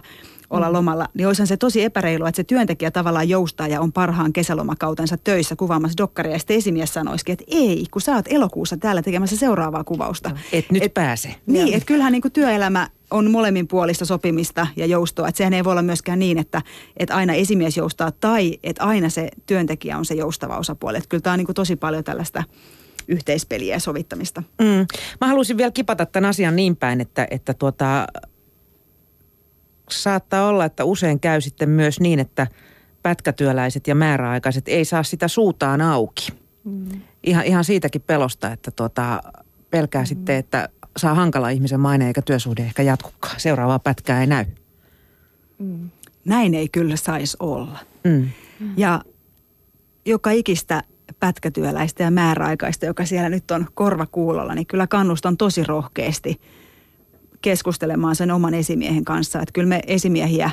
olla 0.51 0.69
mm. 0.69 0.73
lomalla, 0.73 1.09
niin 1.15 1.27
olisihan 1.27 1.47
se 1.47 1.57
tosi 1.57 1.83
epäreilu, 1.83 2.27
että 2.27 2.37
se 2.37 2.45
työntekijä 2.45 2.91
tavallaan 2.91 3.29
joustaa 3.29 3.69
ja 3.69 3.81
on 3.81 3.93
parhaan 3.93 4.33
kesälomakautensa 4.33 5.17
töissä 5.17 5.57
kuvaamassa 5.57 5.99
dokkaria. 5.99 6.33
Ja 6.33 6.39
sitten 6.39 6.57
esimies 6.57 6.95
sanoisikin, 6.95 7.33
että 7.33 7.45
ei, 7.49 7.87
kun 7.91 8.03
sä 8.03 8.15
oot 8.15 8.27
elokuussa 8.29 8.77
täällä 8.77 9.03
tekemässä 9.03 9.37
seuraavaa 9.37 9.85
kuvausta. 9.85 10.31
Et 10.53 10.71
nyt 10.71 10.83
et, 10.83 10.95
pääse. 10.95 11.35
Niin, 11.47 11.75
että 11.75 11.87
kyllähän 11.87 12.13
niin 12.13 12.23
kuin 12.23 12.33
työelämä 12.33 12.89
on 13.11 13.31
molemmin 13.31 13.69
puolista 13.69 14.05
sopimista 14.05 14.67
ja 14.77 14.87
joustoa. 14.87 15.29
Että 15.29 15.37
sehän 15.37 15.53
ei 15.53 15.65
voi 15.65 15.71
olla 15.71 15.83
myöskään 15.83 16.19
niin, 16.19 16.39
että, 16.39 16.63
että 16.97 17.17
aina 17.17 17.33
esimies 17.33 17.77
joustaa 17.77 18.13
tai 18.13 18.59
että 18.63 18.85
aina 18.85 19.09
se 19.09 19.29
työntekijä 19.47 19.99
on 19.99 20.05
se 20.05 20.15
joustava 20.15 20.57
osapuoli. 20.57 20.97
Että 20.97 21.09
kyllä 21.09 21.23
tämä 21.23 21.33
on 21.33 21.39
niin 21.39 21.47
kuin 21.47 21.55
tosi 21.55 21.77
paljon 21.77 22.05
tällaista 22.05 22.45
yhteispeliä 23.09 23.75
ja 23.75 23.81
sovittamista. 23.81 24.43
Mm. 24.59 24.87
Mä 25.21 25.27
haluaisin 25.27 25.57
vielä 25.57 25.71
kipata 25.71 26.07
tämän 26.07 26.29
asian 26.29 26.57
niin 26.57 26.77
päin, 26.77 27.01
että, 27.01 27.27
että 27.31 27.55
tuota, 27.55 28.07
saattaa 29.91 30.49
olla, 30.49 30.65
että 30.65 30.85
usein 30.85 31.21
käy 31.21 31.41
sitten 31.41 31.69
myös 31.69 32.01
niin, 32.01 32.19
että 32.19 32.47
pätkätyöläiset 33.03 33.87
ja 33.87 33.95
määräaikaiset 33.95 34.69
ei 34.69 34.85
saa 34.85 35.03
sitä 35.03 35.29
suutaan 35.29 35.81
auki. 35.81 36.33
Mm. 36.65 37.01
Ihan, 37.23 37.45
ihan 37.45 37.65
siitäkin 37.65 38.03
pelosta, 38.03 38.53
että 38.53 38.71
tuota, 38.71 39.21
pelkää 39.71 40.03
mm. 40.03 40.07
sitten, 40.07 40.37
että 40.37 40.69
saa 40.97 41.15
hankala 41.15 41.51
ihmisen 41.51 41.81
maine 41.81 42.07
eikä 42.07 42.23
työsuhde 42.23 42.63
ehkä 42.63 42.83
jatkukaan. 42.83 43.41
Seuraavaa 43.41 43.79
pätkää 43.79 44.21
ei 44.21 44.27
näy. 44.27 44.45
Mm. 45.59 45.91
Näin 46.25 46.55
ei 46.55 46.69
kyllä 46.69 46.97
saisi 46.97 47.37
olla. 47.41 47.79
Mm. 48.05 48.29
Ja 48.77 49.03
joka 50.05 50.31
ikistä 50.31 50.83
pätkätyöläistä 51.21 52.03
ja 52.03 52.11
määräaikaista, 52.11 52.87
joka 52.87 53.05
siellä 53.05 53.29
nyt 53.29 53.51
on 53.51 53.67
korvakuulolla, 53.75 54.55
niin 54.55 54.67
kyllä 54.67 54.87
kannustan 54.87 55.37
tosi 55.37 55.65
rohkeasti– 55.65 56.41
keskustelemaan 57.47 58.17
sen 58.17 58.31
oman 58.31 58.55
esimiehen 58.55 59.05
kanssa. 59.05 59.41
Että 59.41 59.53
kyllä 59.53 59.69
me 59.69 59.81
esimiehiä 59.87 60.51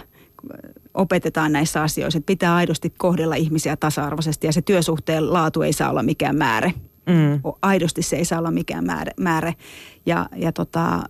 opetetaan 0.93 1.51
näissä 1.51 1.81
asioissa, 1.81 2.17
että 2.17 2.25
pitää 2.25 2.55
aidosti 2.55 2.93
kohdella 2.97 3.35
ihmisiä 3.35 3.77
tasa-arvoisesti 3.77 4.47
ja 4.47 4.53
se 4.53 4.61
työsuhteen 4.61 5.33
laatu 5.33 5.61
ei 5.61 5.73
saa 5.73 5.89
olla 5.89 6.03
mikään 6.03 6.35
määrä. 6.35 6.71
Mm. 7.05 7.53
Aidosti 7.61 8.01
se 8.01 8.15
ei 8.15 8.25
saa 8.25 8.39
olla 8.39 8.51
mikään 8.51 8.85
määrä. 8.85 9.11
määrä. 9.19 9.53
Ja, 10.05 10.29
ja, 10.35 10.51
tota, 10.51 11.03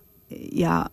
ja 0.52 0.86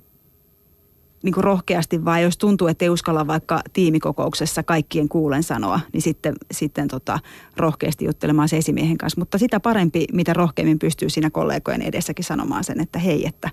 niin 1.24 1.34
kuin 1.34 1.44
rohkeasti, 1.44 2.06
vai 2.06 2.24
jos 2.24 2.38
tuntuu, 2.38 2.68
että 2.68 2.86
ei 2.86 2.90
uskalla 2.90 3.28
vaikka 3.28 3.62
tiimikokouksessa 3.74 4.64
kaikkien 4.64 5.10
kuulen 5.10 5.44
sanoa, 5.44 5.80
niin 5.94 6.02
sitten, 6.02 6.34
sitten 6.52 6.88
tota, 6.88 7.20
rohkeasti 7.58 8.06
juttelemaan 8.06 8.50
se 8.50 8.58
esimiehen 8.58 8.98
kanssa. 8.98 9.22
Mutta 9.22 9.38
sitä 9.38 9.60
parempi, 9.60 10.06
mitä 10.14 10.34
rohkeammin 10.34 10.80
pystyy 10.80 11.10
siinä 11.10 11.30
kollegojen 11.30 11.82
edessäkin 11.82 12.26
sanomaan 12.26 12.64
sen, 12.64 12.82
että 12.82 13.00
hei, 13.00 13.28
että 13.28 13.50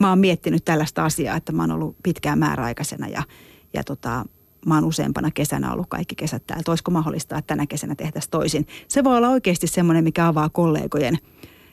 mä 0.00 0.08
oon 0.08 0.18
miettinyt 0.18 0.64
tällaista 0.64 1.04
asiaa, 1.04 1.36
että 1.36 1.52
mä 1.52 1.62
oon 1.62 1.70
ollut 1.70 1.96
pitkään 2.02 2.38
määräaikaisena 2.38 3.08
ja, 3.08 3.22
ja 3.74 3.84
tota, 3.84 4.24
mä 4.66 4.74
oon 4.74 4.84
useampana 4.84 5.30
kesänä 5.30 5.72
ollut 5.72 5.86
kaikki 5.88 6.14
kesät 6.14 6.46
täällä. 6.46 6.64
Olisiko 6.68 6.90
mahdollista, 6.90 7.38
että 7.38 7.46
tänä 7.46 7.66
kesänä 7.66 7.94
tehtäisiin 7.94 8.30
toisin? 8.30 8.66
Se 8.88 9.04
voi 9.04 9.16
olla 9.16 9.28
oikeasti 9.28 9.66
semmoinen, 9.66 10.04
mikä 10.04 10.26
avaa 10.26 10.48
kollegojen 10.48 11.18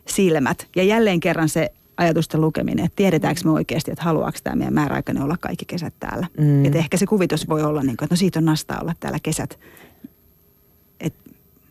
silmät. 0.08 0.68
Ja 0.76 0.84
jälleen 0.84 1.20
kerran 1.20 1.50
se 1.50 1.72
ajatusten 1.98 2.42
lukeminen, 2.42 2.86
että 2.86 2.96
tiedetäänkö 2.96 3.42
me 3.46 3.52
oikeasti, 3.52 3.92
että 3.92 4.04
haluaako 4.04 4.38
tämä 4.44 4.56
meidän 4.56 4.74
määräaikainen 4.74 5.24
olla 5.24 5.38
kaikki 5.40 5.66
kesät 5.66 5.94
täällä. 6.00 6.28
Mm. 6.38 6.66
Että 6.66 6.78
ehkä 6.78 6.98
se 6.98 7.06
kuvitus 7.06 7.50
voi 7.50 7.64
olla, 7.64 7.84
niin 7.84 7.98
kuin, 7.98 8.06
että 8.06 8.14
no 8.14 8.18
siitä 8.18 8.40
on 8.40 8.46
nastaa 8.46 8.80
olla 8.82 8.94
täällä 9.00 9.20
kesät. 9.24 9.60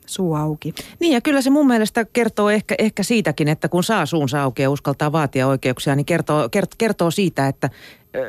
Suu 0.07 0.35
auki. 0.35 0.75
Niin 1.01 1.13
ja 1.13 1.21
kyllä 1.21 1.43
se 1.43 1.51
mun 1.51 1.67
mielestä 1.67 2.05
kertoo 2.05 2.51
ehkä, 2.51 2.75
ehkä 2.79 3.03
siitäkin, 3.03 3.49
että 3.49 3.69
kun 3.69 3.85
saa 3.85 4.07
suunsa 4.07 4.43
auki 4.43 4.63
ja 4.63 4.71
uskaltaa 4.71 5.13
vaatia 5.13 5.47
oikeuksia, 5.47 5.97
niin 5.97 6.07
kertoo, 6.07 6.49
kertoo 6.79 7.11
siitä, 7.11 7.49
että 7.49 7.71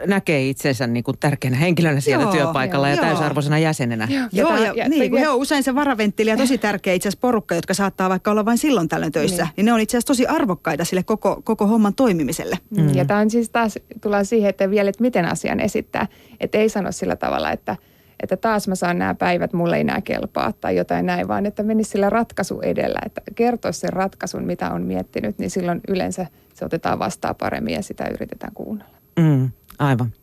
näkee 0.07 0.49
itsensä 0.49 0.87
niin 0.87 1.03
kuin 1.03 1.17
tärkeänä 1.19 1.57
henkilönä 1.57 1.99
siellä 1.99 2.23
joo, 2.23 2.31
työpaikalla 2.31 2.89
joo, 2.89 2.95
ja 2.95 3.01
täysarvoisena 3.01 3.59
jäsenenä. 3.59 4.07
Joo, 4.11 4.27
joo, 4.31 4.57
ja, 4.57 4.73
ja, 4.75 4.89
niin, 4.89 5.13
ja, 5.13 5.21
joo 5.21 5.35
usein 5.35 5.63
se 5.63 5.75
varaventtili 5.75 6.29
ja 6.29 6.37
tosi 6.37 6.57
tärkeä 6.57 6.93
itse 6.93 7.09
asiassa 7.09 7.21
porukka, 7.21 7.55
jotka 7.55 7.73
saattaa 7.73 8.09
vaikka 8.09 8.31
olla 8.31 8.45
vain 8.45 8.57
silloin 8.57 8.89
tällöin 8.89 9.11
töissä, 9.11 9.43
niin, 9.43 9.53
niin 9.57 9.65
ne 9.65 9.73
on 9.73 9.79
itse 9.79 9.97
asiassa 9.97 10.07
tosi 10.07 10.27
arvokkaita 10.27 10.85
sille 10.85 11.03
koko, 11.03 11.41
koko 11.43 11.67
homman 11.67 11.93
toimimiselle. 11.93 12.57
Mm. 12.69 12.95
Ja 12.95 13.05
tämä 13.05 13.19
on 13.19 13.29
siis 13.29 13.49
taas, 13.49 13.79
tullaan 14.01 14.25
siihen, 14.25 14.49
että 14.49 14.69
vielä, 14.69 14.89
että 14.89 15.01
miten 15.01 15.25
asian 15.25 15.59
esittää. 15.59 16.07
Että 16.39 16.57
ei 16.57 16.69
sano 16.69 16.91
sillä 16.91 17.15
tavalla, 17.15 17.51
että– 17.51 17.75
että 18.23 18.37
taas 18.37 18.67
mä 18.67 18.75
saan 18.75 18.99
nämä 18.99 19.15
päivät, 19.15 19.53
mulle 19.53 19.75
ei 19.75 19.81
enää 19.81 20.01
kelpaa 20.01 20.51
tai 20.51 20.75
jotain 20.75 21.05
näin, 21.05 21.27
vaan 21.27 21.45
että 21.45 21.63
menisi 21.63 21.89
sillä 21.91 22.09
ratkaisu 22.09 22.61
edellä, 22.61 22.99
että 23.05 23.21
kertoisi 23.35 23.79
sen 23.79 23.93
ratkaisun, 23.93 24.43
mitä 24.43 24.71
on 24.71 24.81
miettinyt, 24.81 25.39
niin 25.39 25.49
silloin 25.49 25.81
yleensä 25.87 26.25
se 26.53 26.65
otetaan 26.65 26.99
vastaan 26.99 27.35
paremmin 27.35 27.73
ja 27.73 27.83
sitä 27.83 28.07
yritetään 28.13 28.53
kuunnella. 28.53 28.97
Mm, 29.19 29.51
aivan. 29.79 30.13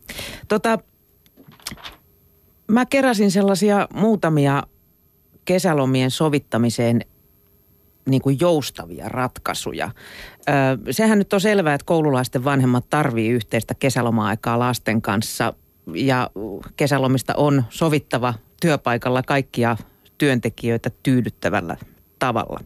Tota, 0.48 0.78
mä 2.68 2.86
keräsin 2.86 3.30
sellaisia 3.30 3.88
muutamia 3.94 4.62
kesälomien 5.44 6.10
sovittamiseen 6.10 7.00
niin 8.08 8.22
kuin 8.22 8.36
joustavia 8.40 9.08
ratkaisuja. 9.08 9.90
Ö, 10.48 10.92
sehän 10.92 11.18
nyt 11.18 11.32
on 11.32 11.40
selvää, 11.40 11.74
että 11.74 11.84
koululaisten 11.84 12.44
vanhemmat 12.44 12.84
tarvii 12.90 13.28
yhteistä 13.28 13.74
kesäloma-aikaa 13.74 14.58
lasten 14.58 15.02
kanssa 15.02 15.54
ja 15.94 16.30
kesälomista 16.76 17.34
on 17.36 17.64
sovittava 17.70 18.34
työpaikalla 18.60 19.22
kaikkia 19.22 19.76
työntekijöitä 20.18 20.90
tyydyttävällä 21.02 21.76
tavalla. 22.18 22.60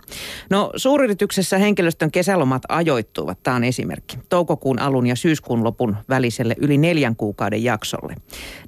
No 0.51 0.71
suuryrityksessä 0.77 1.59
henkilöstön 1.59 2.11
kesälomat 2.11 2.63
ajoittuvat, 2.69 3.39
tämä 3.43 3.57
on 3.57 3.65
esimerkki, 3.65 4.19
toukokuun 4.29 4.79
alun 4.79 5.07
ja 5.07 5.17
syyskuun 5.17 5.65
lopun 5.65 5.97
väliselle 6.09 6.55
yli 6.59 6.79
neljän 6.79 7.17
kuukauden 7.17 7.65
jaksolle. 7.65 8.15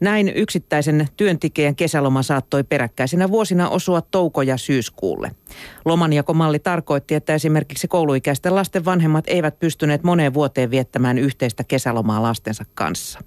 Näin 0.00 0.33
yksittäisen 0.35 1.09
työntekijän 1.16 1.76
kesäloma 1.76 2.23
saattoi 2.23 2.64
peräkkäisenä 2.64 3.30
vuosina 3.30 3.69
osua 3.69 4.02
touko- 4.02 4.42
ja 4.42 4.57
syyskuulle. 4.57 5.30
Lomanjakomalli 5.85 6.59
tarkoitti, 6.59 7.14
että 7.14 7.35
esimerkiksi 7.35 7.88
kouluikäisten 7.88 8.54
lasten 8.54 8.85
vanhemmat 8.85 9.25
eivät 9.28 9.59
pystyneet 9.59 10.02
moneen 10.02 10.35
vuoteen 10.35 10.71
viettämään 10.71 11.19
yhteistä 11.19 11.64
kesälomaa 11.64 12.23
lastensa 12.23 12.64
kanssa. 12.75 13.21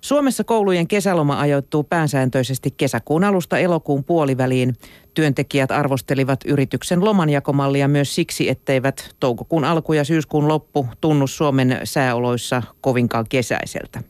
Suomessa 0.00 0.44
koulujen 0.44 0.88
kesäloma 0.88 1.40
ajoittuu 1.40 1.84
päänsääntöisesti 1.84 2.74
kesäkuun 2.76 3.24
alusta 3.24 3.58
elokuun 3.58 4.04
puoliväliin. 4.04 4.76
Työntekijät 5.14 5.70
arvostelivat 5.70 6.40
yrityksen 6.44 7.04
lomanjakomallia 7.04 7.88
myös 7.88 8.14
siksi, 8.14 8.48
etteivät 8.48 9.14
toukokuun 9.20 9.64
alku 9.64 9.92
ja 9.92 10.04
syyskuun 10.04 10.48
loppu 10.48 10.88
tunnu 11.00 11.26
Suomen 11.26 11.80
sääoloissa 11.84 12.62
kovinkaan 12.80 13.26
kesäiseltä. 13.28 14.02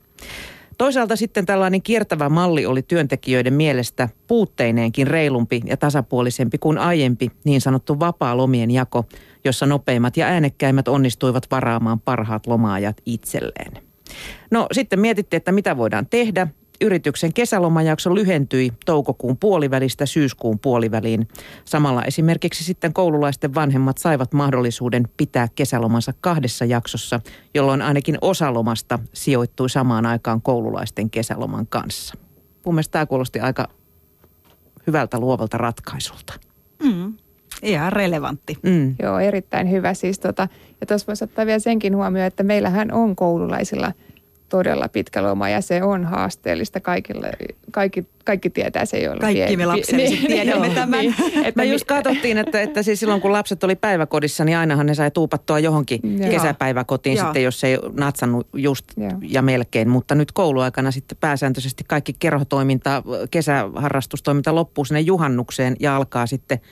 Toisaalta 0.79 1.17
sitten 1.17 1.47
tällainen 1.47 1.83
kiertävä 1.83 2.29
malli 2.29 2.67
oli 2.67 2.83
työntekijöiden 2.83 3.55
mielestä 3.55 4.09
puutteineenkin 4.27 5.07
reilumpi 5.07 5.61
ja 5.65 5.77
tasapuolisempi 5.77 6.59
kuin 6.59 6.79
aiempi 6.79 7.31
niin 7.45 7.61
sanottu 7.61 8.01
vapaa 8.01 8.37
lomien 8.37 8.71
jako, 8.71 9.05
jossa 9.45 9.67
nopeimmat 9.67 10.17
ja 10.17 10.27
äänekkäimmät 10.27 10.89
onnistuivat 10.89 11.47
varaamaan 11.51 12.01
parhaat 12.01 12.47
lomaajat 12.47 12.97
itselleen. 13.07 13.90
No 14.51 14.67
sitten 14.73 15.01
mietittiin, 15.01 15.39
että 15.39 15.53
mitä 15.53 15.77
voidaan 15.77 16.07
tehdä. 16.07 16.47
Yrityksen 16.85 17.33
kesälomajakso 17.33 18.15
lyhentyi 18.15 18.73
toukokuun 18.87 19.37
puolivälistä 19.37 20.07
syyskuun 20.07 20.59
puoliväliin. 20.59 21.29
Samalla 21.65 22.03
esimerkiksi 22.05 22.65
sitten 22.65 22.93
koululaisten 22.93 23.55
vanhemmat 23.55 23.99
saivat 23.99 24.33
mahdollisuuden 24.33 25.09
pitää 25.17 25.49
kesälomansa 25.55 26.13
kahdessa 26.21 26.65
jaksossa, 26.65 27.21
jolloin 27.55 27.83
ainakin 27.83 28.19
osa 28.21 28.55
lomasta 28.55 28.99
sijoittui 29.13 29.71
samaan 29.71 30.07
aikaan 30.07 30.43
koululaisten 30.43 31.11
kesäloman 31.11 31.67
kanssa. 31.67 32.15
Mun 32.67 32.75
mielestä 32.75 32.93
tämä 32.93 33.07
kuulosti 33.07 33.41
aika 33.41 33.69
hyvältä 34.87 35.19
luovalta 35.21 35.59
ratkaisulta. 35.59 36.33
Mm. 36.83 37.15
Ihan 37.63 37.93
relevantti. 37.93 38.59
Mm. 38.63 38.95
Joo, 39.03 39.19
erittäin 39.19 39.71
hyvä. 39.71 39.95
Siis 39.95 40.19
tota, 40.19 40.49
ja 40.81 40.87
tuossa 40.87 41.07
voisi 41.07 41.25
ottaa 41.25 41.47
vielä 41.47 41.59
senkin 41.59 41.97
huomioon, 41.97 42.27
että 42.27 42.43
meillähän 42.43 42.93
on 42.93 43.17
koululaisilla 43.17 43.93
todella 44.51 44.89
pitkä 44.89 45.23
loma 45.23 45.49
ja 45.49 45.61
se 45.61 45.83
on 45.83 46.05
haasteellista 46.05 46.81
kaikille. 46.81 47.33
Kaikki, 47.71 48.07
kaikki 48.25 48.51
tietää 48.51 48.85
se, 48.85 48.99
joilla 48.99 49.21
Kaikki 49.21 49.45
vie, 49.49 49.57
me 49.57 49.67
lapselliset 49.67 50.19
niin, 50.19 50.27
tiedämme 50.27 50.67
niin, 50.67 50.75
tämän. 50.75 51.01
Niin, 51.01 51.15
että 51.47 51.53
me 51.57 51.65
just 51.65 51.85
katsottiin, 51.85 52.39
että, 52.39 52.61
että 52.61 52.83
siis 52.83 53.01
silloin 53.01 53.21
kun 53.21 53.33
lapset 53.33 53.65
oli 53.65 53.77
päiväkodissa, 53.77 54.45
niin 54.45 54.59
ainahan 54.59 54.87
ne 54.87 54.95
sai 54.95 55.11
tuupattua 55.11 55.59
johonkin 55.59 56.01
Joo. 56.19 56.31
kesäpäiväkotiin 56.31 57.17
Joo. 57.17 57.25
sitten, 57.25 57.43
jos 57.43 57.65
ei 57.65 57.79
natsannut 57.93 58.49
just 58.53 58.85
Joo. 58.97 59.11
ja 59.23 59.43
melkein. 59.43 59.89
Mutta 59.89 60.15
nyt 60.15 60.33
kouluaikana 60.33 60.91
sitten 60.91 61.19
pääsääntöisesti 61.21 61.85
kaikki 61.89 62.17
kerhotoiminta, 62.19 63.03
kesäharrastustoiminta 63.31 64.55
loppuu 64.55 64.85
sinne 64.85 65.01
juhannukseen 65.01 65.77
ja 65.81 65.97
alkaa 65.97 66.27
sitten– 66.27 66.61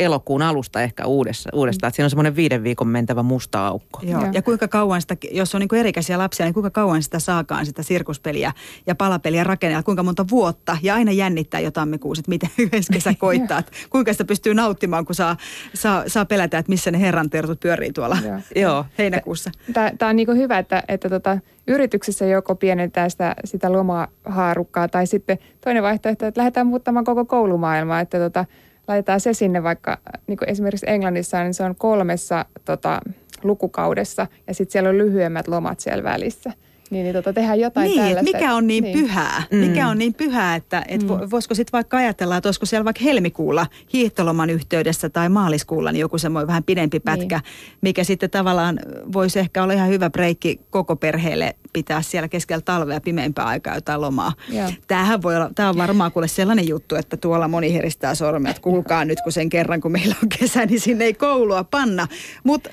elokuun 0.00 0.42
alusta 0.42 0.82
ehkä 0.82 1.06
uudessa, 1.06 1.50
uudestaan. 1.52 1.88
Että 1.88 1.96
siinä 1.96 2.06
on 2.06 2.10
semmoinen 2.10 2.36
viiden 2.36 2.62
viikon 2.62 2.88
mentävä 2.88 3.22
musta 3.22 3.66
aukko. 3.66 4.00
Joo. 4.02 4.22
Ja 4.32 4.42
kuinka 4.42 4.68
kauan 4.68 5.00
sitä, 5.00 5.16
jos 5.30 5.54
on 5.54 5.60
niin 5.60 5.68
kuin 5.68 5.80
erikäisiä 5.80 6.18
lapsia, 6.18 6.46
niin 6.46 6.54
kuinka 6.54 6.70
kauan 6.70 7.02
sitä 7.02 7.18
saakaan 7.18 7.66
sitä 7.66 7.82
sirkuspeliä 7.82 8.52
ja 8.86 8.94
palapeliä 8.94 9.44
rakennella, 9.44 9.82
kuinka 9.82 10.02
monta 10.02 10.24
vuotta. 10.30 10.76
Ja 10.82 10.94
aina 10.94 11.12
jännittää 11.12 11.60
jo 11.60 11.70
tammikuussa, 11.70 12.20
että 12.20 12.28
miten 12.28 12.50
yhdessä 12.66 12.92
kesä 12.92 13.14
koittaa. 13.18 13.58
Että 13.58 13.72
kuinka 13.90 14.12
sitä 14.12 14.24
pystyy 14.24 14.54
nauttimaan, 14.54 15.04
kun 15.04 15.14
saa, 15.14 15.36
saa, 15.74 16.04
saa 16.06 16.24
pelätä, 16.24 16.58
että 16.58 16.70
missä 16.70 16.90
ne 16.90 17.00
herran 17.00 17.30
tertut 17.30 17.60
pyörii 17.60 17.92
tuolla 17.92 18.18
Joo. 18.56 18.84
heinäkuussa. 18.98 19.50
Tämä 19.72 20.10
on 20.10 20.16
niin 20.16 20.36
hyvä, 20.36 20.58
että, 20.58 20.82
että 20.88 21.08
tota, 21.08 21.38
yrityksessä 21.66 22.26
joko 22.26 22.54
pienentää 22.54 23.08
sitä, 23.08 23.34
sitä 23.44 23.72
lomahaarukkaa 23.72 24.88
tai 24.88 25.06
sitten 25.06 25.38
toinen 25.60 25.82
vaihtoehto, 25.82 26.26
että 26.26 26.40
lähdetään 26.40 26.66
muuttamaan 26.66 27.04
koko 27.04 27.24
koulumaailmaa. 27.24 28.00
Että 28.00 28.18
tota, 28.18 28.44
laitetaan 28.88 29.20
se 29.20 29.32
sinne 29.32 29.62
vaikka, 29.62 29.98
niin 30.26 30.38
kuin 30.38 30.50
esimerkiksi 30.50 30.86
Englannissa, 30.88 31.42
niin 31.42 31.54
se 31.54 31.64
on 31.64 31.76
kolmessa 31.76 32.44
tota, 32.64 33.00
lukukaudessa 33.42 34.26
ja 34.46 34.54
sitten 34.54 34.72
siellä 34.72 34.88
on 34.88 34.98
lyhyemmät 34.98 35.48
lomat 35.48 35.80
siellä 35.80 36.04
välissä– 36.04 36.52
niin, 36.90 37.04
niin 37.04 37.14
tota, 37.14 37.32
tehdään 37.32 37.60
jotain 37.60 37.88
niin, 37.88 38.02
tällaista. 38.02 38.22
mikä 38.22 38.54
on 38.54 38.66
niin, 38.66 38.84
niin. 38.84 38.98
pyhää? 38.98 39.42
Mm. 39.50 39.58
Mikä 39.58 39.88
on 39.88 39.98
niin 39.98 40.14
pyhää, 40.14 40.54
että 40.54 40.84
et 40.88 41.02
mm. 41.02 41.08
voisiko 41.08 41.54
sitten 41.54 41.72
vaikka 41.72 41.96
ajatella, 41.96 42.36
että 42.36 42.48
olisiko 42.48 42.66
siellä 42.66 42.84
vaikka 42.84 43.04
helmikuulla 43.04 43.66
hiihtoloman 43.92 44.50
yhteydessä 44.50 45.08
tai 45.08 45.28
maaliskuulla 45.28 45.92
niin 45.92 46.00
joku 46.00 46.18
semmoinen 46.18 46.46
vähän 46.46 46.64
pidempi 46.64 47.00
pätkä, 47.00 47.36
niin. 47.36 47.78
mikä 47.80 48.04
sitten 48.04 48.30
tavallaan 48.30 48.80
voisi 49.12 49.38
ehkä 49.38 49.62
olla 49.62 49.72
ihan 49.72 49.88
hyvä 49.88 50.10
breikki 50.10 50.60
koko 50.70 50.96
perheelle 50.96 51.56
pitää 51.72 52.02
siellä 52.02 52.28
keskellä 52.28 52.62
talvea 52.64 53.00
pimeämpää 53.00 53.46
aikaa 53.46 53.74
jotain 53.74 54.00
lomaa. 54.00 54.32
Joo. 54.48 54.70
Tämähän 54.86 55.22
voi 55.22 55.36
olla, 55.36 55.50
tämä 55.54 55.68
on 55.68 55.76
varmaan 55.76 56.12
kuule 56.12 56.28
sellainen 56.28 56.68
juttu, 56.68 56.94
että 56.94 57.16
tuolla 57.16 57.48
moni 57.48 57.74
heristää 57.74 58.14
sormia, 58.14 58.50
että 58.50 58.62
kuulkaa 58.70 59.04
nyt 59.04 59.20
kun 59.20 59.32
sen 59.32 59.48
kerran 59.48 59.80
kun 59.80 59.92
meillä 59.92 60.14
on 60.22 60.28
kesä, 60.38 60.66
niin 60.66 60.80
sinne 60.80 61.04
ei 61.04 61.14
koulua 61.14 61.64
panna. 61.64 62.08
Mutta 62.44 62.70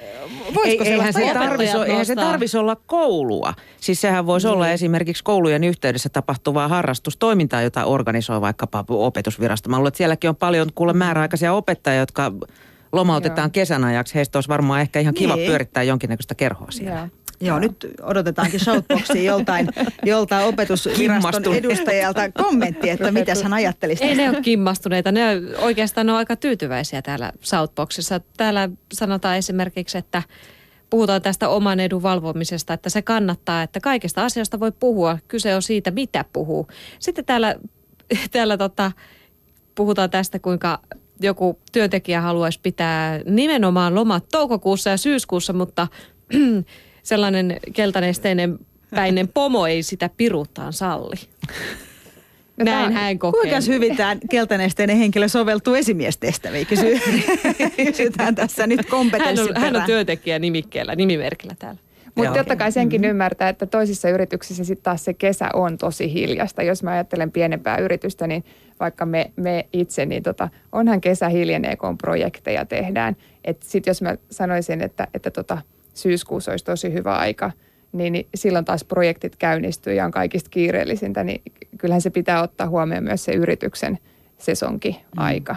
voisiko 0.55 0.83
ei, 0.83 0.91
eihän 0.91 1.13
se 1.13 1.33
tarvisi, 1.33 1.77
eihän 1.77 2.05
se 2.05 2.15
tarvisi 2.15 2.57
olla 2.57 2.75
koulua. 2.75 3.53
Siis 3.81 4.01
sehän 4.07 4.25
voisi 4.25 4.47
niin. 4.47 4.53
olla 4.53 4.69
esimerkiksi 4.69 5.23
koulujen 5.23 5.63
yhteydessä 5.63 6.09
tapahtuvaa 6.09 6.67
harrastustoimintaa, 6.67 7.61
jota 7.61 7.85
organisoi 7.85 8.41
vaikkapa 8.41 8.85
opetusvirasto. 8.89 9.69
Mä 9.69 9.75
luulen, 9.75 9.87
että 9.87 9.97
sielläkin 9.97 10.29
on 10.29 10.35
paljon 10.35 10.69
kuule 10.75 10.93
määräaikaisia 10.93 11.53
opettajia, 11.53 11.99
jotka 11.99 12.31
lomautetaan 12.91 13.47
Joo. 13.47 13.51
kesän 13.51 13.83
ajaksi. 13.83 14.15
Heistä 14.15 14.37
olisi 14.37 14.49
varmaan 14.49 14.81
ehkä 14.81 14.99
ihan 14.99 15.13
kiva 15.13 15.35
niin. 15.35 15.47
pyörittää 15.47 15.83
jonkinnäköistä 15.83 16.35
kerhoa 16.35 16.71
siellä. 16.71 16.99
Joo. 16.99 17.09
Joo, 17.41 17.59
nyt 17.59 17.87
odotetaankin 18.01 18.59
shoutboxiin 18.59 19.25
joltain, 19.25 19.67
joltain 20.05 20.47
opetusviraston 20.47 21.55
edustajalta 21.55 22.31
kommentti, 22.31 22.89
että 22.89 23.11
mitä 23.11 23.33
hän 23.43 23.53
ajattelisi. 23.53 24.03
Ei 24.03 24.15
ne 24.15 24.29
ole 24.29 24.41
kimmastuneita, 24.41 25.11
ne 25.11 25.29
on, 25.29 25.63
oikeastaan 25.65 26.09
on 26.09 26.15
aika 26.15 26.35
tyytyväisiä 26.35 27.01
täällä 27.01 27.31
Southboxissa. 27.41 28.21
Täällä 28.37 28.69
sanotaan 28.93 29.37
esimerkiksi, 29.37 29.97
että 29.97 30.23
puhutaan 30.89 31.21
tästä 31.21 31.49
oman 31.49 31.79
edun 31.79 32.03
valvomisesta, 32.03 32.73
että 32.73 32.89
se 32.89 33.01
kannattaa, 33.01 33.63
että 33.63 33.79
kaikesta 33.79 34.25
asiasta 34.25 34.59
voi 34.59 34.71
puhua. 34.71 35.17
Kyse 35.27 35.55
on 35.55 35.61
siitä, 35.61 35.91
mitä 35.91 36.25
puhuu. 36.33 36.67
Sitten 36.99 37.25
täällä, 37.25 37.55
täällä 38.31 38.57
tota, 38.57 38.91
puhutaan 39.75 40.09
tästä, 40.09 40.39
kuinka 40.39 40.79
joku 41.19 41.59
työntekijä 41.71 42.21
haluaisi 42.21 42.59
pitää 42.63 43.19
nimenomaan 43.25 43.95
lomat 43.95 44.25
toukokuussa 44.31 44.89
ja 44.89 44.97
syyskuussa, 44.97 45.53
mutta 45.53 45.87
sellainen 47.03 47.57
keltanesteinen 47.73 48.59
päinen 48.89 49.27
pomo 49.27 49.67
ei 49.67 49.83
sitä 49.83 50.09
piruuttaan 50.17 50.73
salli. 50.73 51.15
Näin 52.57 52.93
hän 52.93 53.19
kokee. 53.19 53.41
Kuinka 53.41 53.57
hyvin 53.67 53.97
tämä 53.97 54.17
keltanesteinen 54.29 54.97
henkilö 54.97 55.27
soveltuu 55.27 55.75
esimiestehtäviin? 55.75 56.67
Kysy, 56.67 56.99
kysytään 57.85 58.35
tässä 58.35 58.67
nyt 58.67 58.85
kompetenssin 58.85 59.47
hän 59.47 59.57
on, 59.57 59.61
hän 59.61 59.75
on 59.75 59.81
työntekijä 59.81 60.39
nimikkeellä, 60.39 60.95
nimimerkillä 60.95 61.55
täällä. 61.59 61.79
Mutta 62.15 62.33
totta 62.33 62.55
kai 62.55 62.71
senkin 62.71 63.01
mm-hmm. 63.01 63.09
ymmärtää, 63.09 63.49
että 63.49 63.65
toisissa 63.65 64.09
yrityksissä 64.09 64.63
sitten 64.63 64.83
taas 64.83 65.05
se 65.05 65.13
kesä 65.13 65.49
on 65.53 65.77
tosi 65.77 66.13
hiljasta. 66.13 66.63
Jos 66.63 66.83
mä 66.83 66.91
ajattelen 66.91 67.31
pienempää 67.31 67.77
yritystä, 67.77 68.27
niin 68.27 68.45
vaikka 68.79 69.05
me, 69.05 69.31
me 69.35 69.65
itse, 69.73 70.05
niin 70.05 70.23
tota, 70.23 70.49
onhan 70.71 71.01
kesä 71.01 71.29
hiljenee, 71.29 71.75
kun 71.75 71.97
projekteja 71.97 72.65
tehdään. 72.65 73.15
Sitten 73.63 73.91
jos 73.91 74.01
mä 74.01 74.15
sanoisin, 74.31 74.81
että, 74.81 75.07
että 75.13 75.31
tota, 75.31 75.57
syyskuussa 75.93 76.51
olisi 76.51 76.65
tosi 76.65 76.93
hyvä 76.93 77.17
aika, 77.17 77.51
niin, 77.97 78.13
niin 78.13 78.27
silloin 78.35 78.65
taas 78.65 78.83
projektit 78.83 79.35
käynnistyy 79.35 79.93
ja 79.93 80.05
on 80.05 80.11
kaikista 80.11 80.49
kiireellisintä, 80.49 81.23
niin 81.23 81.41
kyllähän 81.77 82.01
se 82.01 82.09
pitää 82.09 82.41
ottaa 82.41 82.69
huomioon 82.69 83.03
myös 83.03 83.25
se 83.25 83.31
yrityksen 83.31 83.97
sesonki 84.37 84.91
mm. 84.91 85.23
aika. 85.23 85.55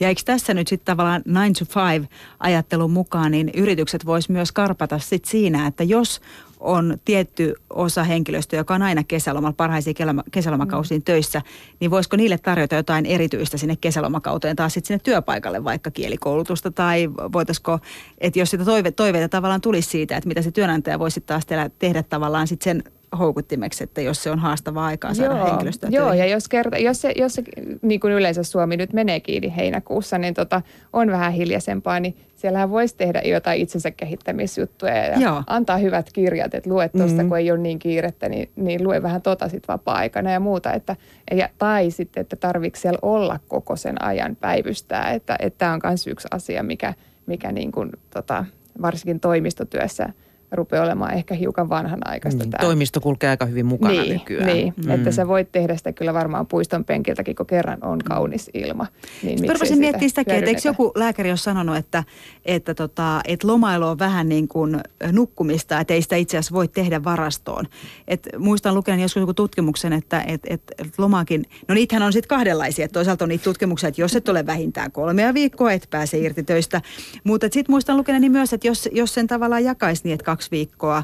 Ja 0.00 0.08
eikö 0.08 0.22
tässä 0.24 0.54
nyt 0.54 0.68
sitten 0.68 0.86
tavallaan 0.86 1.22
9 1.26 1.66
to 1.66 1.80
5 1.92 2.08
ajattelun 2.38 2.90
mukaan, 2.90 3.30
niin 3.30 3.50
yritykset 3.54 4.06
vois 4.06 4.28
myös 4.28 4.52
karpata 4.52 4.98
sit 4.98 5.24
siinä, 5.24 5.66
että 5.66 5.84
jos 5.84 6.20
on 6.60 6.98
tietty 7.04 7.54
osa 7.70 8.04
henkilöstöä, 8.04 8.60
joka 8.60 8.74
on 8.74 8.82
aina 8.82 9.04
kesälomalla, 9.04 9.54
parhaisiin 9.56 9.96
kesälomakausiin 10.30 11.00
mm. 11.00 11.04
töissä, 11.04 11.42
niin 11.80 11.90
voisiko 11.90 12.16
niille 12.16 12.38
tarjota 12.38 12.74
jotain 12.74 13.06
erityistä 13.06 13.56
sinne 13.56 13.76
kesälomakauteen 13.76 14.56
taas 14.56 14.74
sitten 14.74 14.86
sinne 14.88 15.00
työpaikalle, 15.04 15.64
vaikka 15.64 15.90
kielikoulutusta 15.90 16.70
tai 16.70 17.10
voitaisiko, 17.32 17.78
että 18.18 18.38
jos 18.38 18.50
sitä 18.50 18.64
toive, 18.64 18.90
toiveita 18.90 19.28
tavallaan 19.28 19.60
tulisi 19.60 19.90
siitä, 19.90 20.16
että 20.16 20.28
mitä 20.28 20.42
se 20.42 20.50
työnantaja 20.50 20.98
voisi 20.98 21.20
taas 21.20 21.46
tehdä, 21.46 21.70
tehdä 21.78 22.02
tavallaan 22.02 22.46
sitten 22.46 22.64
sen 22.84 22.92
houkuttimeksi, 23.18 23.84
että 23.84 24.00
jos 24.00 24.22
se 24.22 24.30
on 24.30 24.38
haastavaa 24.38 24.86
aikaa 24.86 25.14
saada 25.14 25.34
joo, 25.34 25.46
henkilöstöä 25.46 25.90
Joo, 25.92 26.12
ja 26.12 26.26
jos, 26.26 26.48
kerta, 26.48 26.78
jos 26.78 27.00
se, 27.00 27.12
jos 27.16 27.34
se 27.34 27.42
niin 27.82 28.00
kuin 28.00 28.12
yleensä 28.12 28.42
Suomi 28.42 28.76
nyt 28.76 28.92
menee 28.92 29.20
kiinni 29.20 29.56
heinäkuussa, 29.56 30.18
niin 30.18 30.34
tota, 30.34 30.62
on 30.92 31.10
vähän 31.10 31.32
hiljaisempaa, 31.32 32.00
niin 32.00 32.16
siellähän 32.36 32.70
voisi 32.70 32.96
tehdä 32.96 33.22
jotain 33.24 33.60
itsensä 33.60 33.90
kehittämisjuttuja 33.90 34.94
ja 34.94 35.18
joo. 35.18 35.42
antaa 35.46 35.76
hyvät 35.76 36.10
kirjat, 36.12 36.54
että 36.54 36.70
lue 36.70 36.88
tuosta, 36.88 37.22
mm. 37.22 37.28
kun 37.28 37.38
ei 37.38 37.50
ole 37.50 37.58
niin 37.58 37.78
kiirettä, 37.78 38.28
niin, 38.28 38.50
niin 38.56 38.84
lue 38.84 39.02
vähän 39.02 39.22
tota 39.22 39.48
sitten 39.48 39.72
vapaa-aikana 39.72 40.30
ja 40.30 40.40
muuta. 40.40 40.72
Että, 40.72 40.96
ja, 41.30 41.48
tai 41.58 41.90
sitten, 41.90 42.20
että 42.20 42.36
tarvitse 42.36 42.80
siellä 42.80 42.98
olla 43.02 43.40
koko 43.48 43.76
sen 43.76 44.04
ajan 44.04 44.36
päivystää, 44.36 45.10
että 45.10 45.38
tämä 45.58 45.72
on 45.72 45.80
myös 45.84 46.06
yksi 46.06 46.28
asia, 46.30 46.62
mikä, 46.62 46.94
mikä 47.26 47.52
niin 47.52 47.72
kuin, 47.72 47.90
tota, 48.10 48.44
varsinkin 48.82 49.20
toimistotyössä– 49.20 50.08
rupeaa 50.52 50.84
olemaan 50.84 51.14
ehkä 51.14 51.34
hiukan 51.34 51.68
vanhanaikaista. 51.68 52.44
Niin, 52.44 52.52
toimisto 52.60 53.00
kulkee 53.00 53.30
aika 53.30 53.46
hyvin 53.46 53.66
mukana 53.66 53.94
niin, 53.94 54.12
nykyään. 54.12 54.46
Niin, 54.46 54.74
mm. 54.84 54.90
että 54.90 55.10
sä 55.10 55.28
voit 55.28 55.52
tehdä 55.52 55.76
sitä 55.76 55.92
kyllä 55.92 56.14
varmaan 56.14 56.46
puiston 56.46 56.84
penkiltäkin, 56.84 57.36
kun 57.36 57.46
kerran 57.46 57.78
on 57.84 57.98
kaunis 57.98 58.50
ilma. 58.54 58.86
Niin 59.22 59.50
Rupesin 59.52 59.78
miettimään 59.78 60.10
sitäkin, 60.10 60.34
että 60.34 60.50
eikö 60.50 60.60
joku 60.64 60.92
lääkäri 60.94 61.30
ole 61.30 61.36
sanonut, 61.36 61.76
että, 61.76 62.04
että, 62.44 62.74
tota, 62.74 63.20
että 63.24 63.46
lomailu 63.46 63.86
on 63.86 63.98
vähän 63.98 64.28
niin 64.28 64.48
kuin 64.48 64.80
nukkumista, 65.12 65.80
että 65.80 65.94
ei 65.94 66.02
sitä 66.02 66.16
itse 66.16 66.38
asiassa 66.38 66.54
voi 66.54 66.68
tehdä 66.68 67.04
varastoon. 67.04 67.64
Et 68.08 68.28
muistan 68.38 68.74
lukenut 68.74 69.02
joskus 69.02 69.20
joku 69.20 69.34
tutkimuksen, 69.34 69.92
että 69.92 70.24
et, 70.26 70.40
et, 70.46 70.62
et 70.78 70.98
lomakin, 70.98 71.44
no 71.68 71.74
niitähän 71.74 72.02
on 72.02 72.12
sitten 72.12 72.28
kahdenlaisia. 72.28 72.84
Että 72.84 72.92
toisaalta 72.92 73.24
on 73.24 73.28
niitä 73.28 73.44
tutkimuksia, 73.44 73.88
että 73.88 74.00
jos 74.00 74.16
et 74.16 74.28
ole 74.28 74.46
vähintään 74.46 74.92
kolmea 74.92 75.34
viikkoa, 75.34 75.72
et 75.72 75.86
pääse 75.90 76.18
irti 76.18 76.42
töistä. 76.42 76.82
Mutta 77.24 77.46
sitten 77.50 77.72
muistan 77.72 77.96
lukeneeni 77.96 78.28
myös, 78.28 78.52
että 78.52 78.68
jos, 78.68 78.88
jos 78.92 79.14
sen 79.14 79.26
tavallaan 79.26 79.64
jakaisi 79.64 80.02
niin, 80.04 80.14
että 80.14 80.24
kaksi 80.40 80.50
viikkoa 80.50 81.02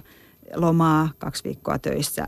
lomaa, 0.54 1.08
kaksi 1.18 1.44
viikkoa 1.44 1.78
töissä, 1.78 2.26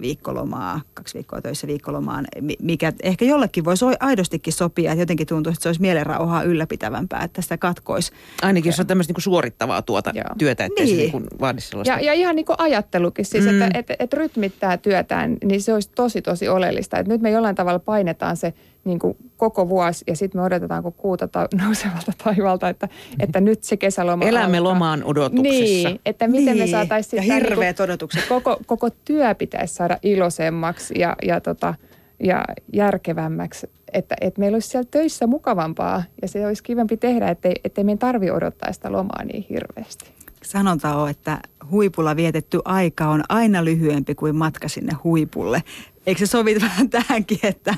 viikkolomaa, 0.00 0.80
kaksi 0.94 1.14
viikkoa 1.14 1.40
töissä 1.40 1.66
viikkolomaan, 1.66 2.26
mikä 2.62 2.92
ehkä 3.02 3.24
jollekin 3.24 3.64
voisi 3.64 3.84
aidostikin 4.00 4.52
sopia, 4.52 4.92
että 4.92 5.02
jotenkin 5.02 5.26
tuntuu, 5.26 5.52
että 5.52 5.62
se 5.62 5.68
olisi 5.68 5.80
mielenrauhaa 5.80 6.42
ylläpitävämpää, 6.42 7.22
että 7.24 7.42
sitä 7.42 7.58
katkoisi. 7.58 8.12
Ainakin 8.42 8.68
jos 8.68 8.80
on 8.80 8.86
tämmöistä 8.86 9.12
niin 9.12 9.22
suorittavaa 9.22 9.82
tuota 9.82 10.12
Joo. 10.14 10.24
työtä, 10.38 10.64
ettei 10.64 10.86
niin. 10.86 11.10
se 11.10 11.16
niin 11.16 11.26
vaadi 11.40 11.60
sellaista. 11.60 11.92
Ja, 11.92 12.00
ja 12.00 12.12
ihan 12.12 12.36
niin 12.36 12.46
kuin 12.46 12.56
ajattelukin, 12.58 13.24
siis 13.24 13.44
mm. 13.44 13.50
että 13.50 13.78
et, 13.78 13.86
et 13.98 14.12
rytmittää 14.12 14.76
työtään, 14.76 15.36
niin 15.44 15.62
se 15.62 15.74
olisi 15.74 15.90
tosi 15.94 16.22
tosi 16.22 16.48
oleellista. 16.48 16.98
Että 16.98 17.12
nyt 17.12 17.20
me 17.20 17.30
jollain 17.30 17.54
tavalla 17.54 17.78
painetaan 17.78 18.36
se 18.36 18.54
niin 18.84 18.98
kuin 18.98 19.16
koko 19.36 19.68
vuosi 19.68 20.04
ja 20.06 20.16
sitten 20.16 20.40
me 20.40 20.44
odotetaan 20.44 20.82
kun 20.82 20.92
kuuta 20.92 21.28
ta- 21.28 21.48
nousevalta 21.64 22.12
taivalta, 22.24 22.68
että, 22.68 22.88
että 23.20 23.40
nyt 23.40 23.64
se 23.64 23.76
kesäloma 23.76 24.24
Elämme 24.24 24.58
alkaa. 24.58 24.72
lomaan 24.72 25.04
odotuksessa. 25.04 25.88
Niin, 25.88 26.00
että 26.06 26.28
miten 26.28 26.56
niin. 26.56 26.58
me 26.58 26.66
saataisiin... 26.66 27.28
Ja 27.28 27.34
hirveät 27.34 27.78
niin 27.78 27.84
odotukset. 27.84 28.24
Koko, 28.28 28.60
koko 28.66 28.90
työ 28.90 29.34
pitäisi 29.34 29.74
saada 29.74 29.98
iloisemmaksi 30.02 30.94
ja, 30.98 31.16
ja, 31.22 31.40
tota, 31.40 31.74
ja 32.24 32.44
järkevämmäksi, 32.72 33.70
että, 33.92 34.16
että 34.20 34.40
meillä 34.40 34.56
olisi 34.56 34.68
siellä 34.68 34.88
töissä 34.90 35.26
mukavampaa 35.26 36.02
ja 36.22 36.28
se 36.28 36.46
olisi 36.46 36.62
kivempi 36.62 36.96
tehdä, 36.96 37.28
ettei, 37.28 37.54
ettei 37.64 37.84
meidän 37.84 37.98
tarvitse 37.98 38.32
odottaa 38.32 38.72
sitä 38.72 38.92
lomaa 38.92 39.24
niin 39.24 39.46
hirveästi. 39.50 40.18
Sanonta 40.44 40.94
on, 40.94 41.10
että 41.10 41.38
huipulla 41.70 42.16
vietetty 42.16 42.60
aika 42.64 43.08
on 43.08 43.22
aina 43.28 43.64
lyhyempi 43.64 44.14
kuin 44.14 44.36
matka 44.36 44.68
sinne 44.68 44.92
huipulle. 45.04 45.62
Eikö 46.08 46.18
se 46.18 46.26
sovi 46.26 46.56
vähän 46.60 46.90
tähänkin, 46.90 47.38
että, 47.42 47.74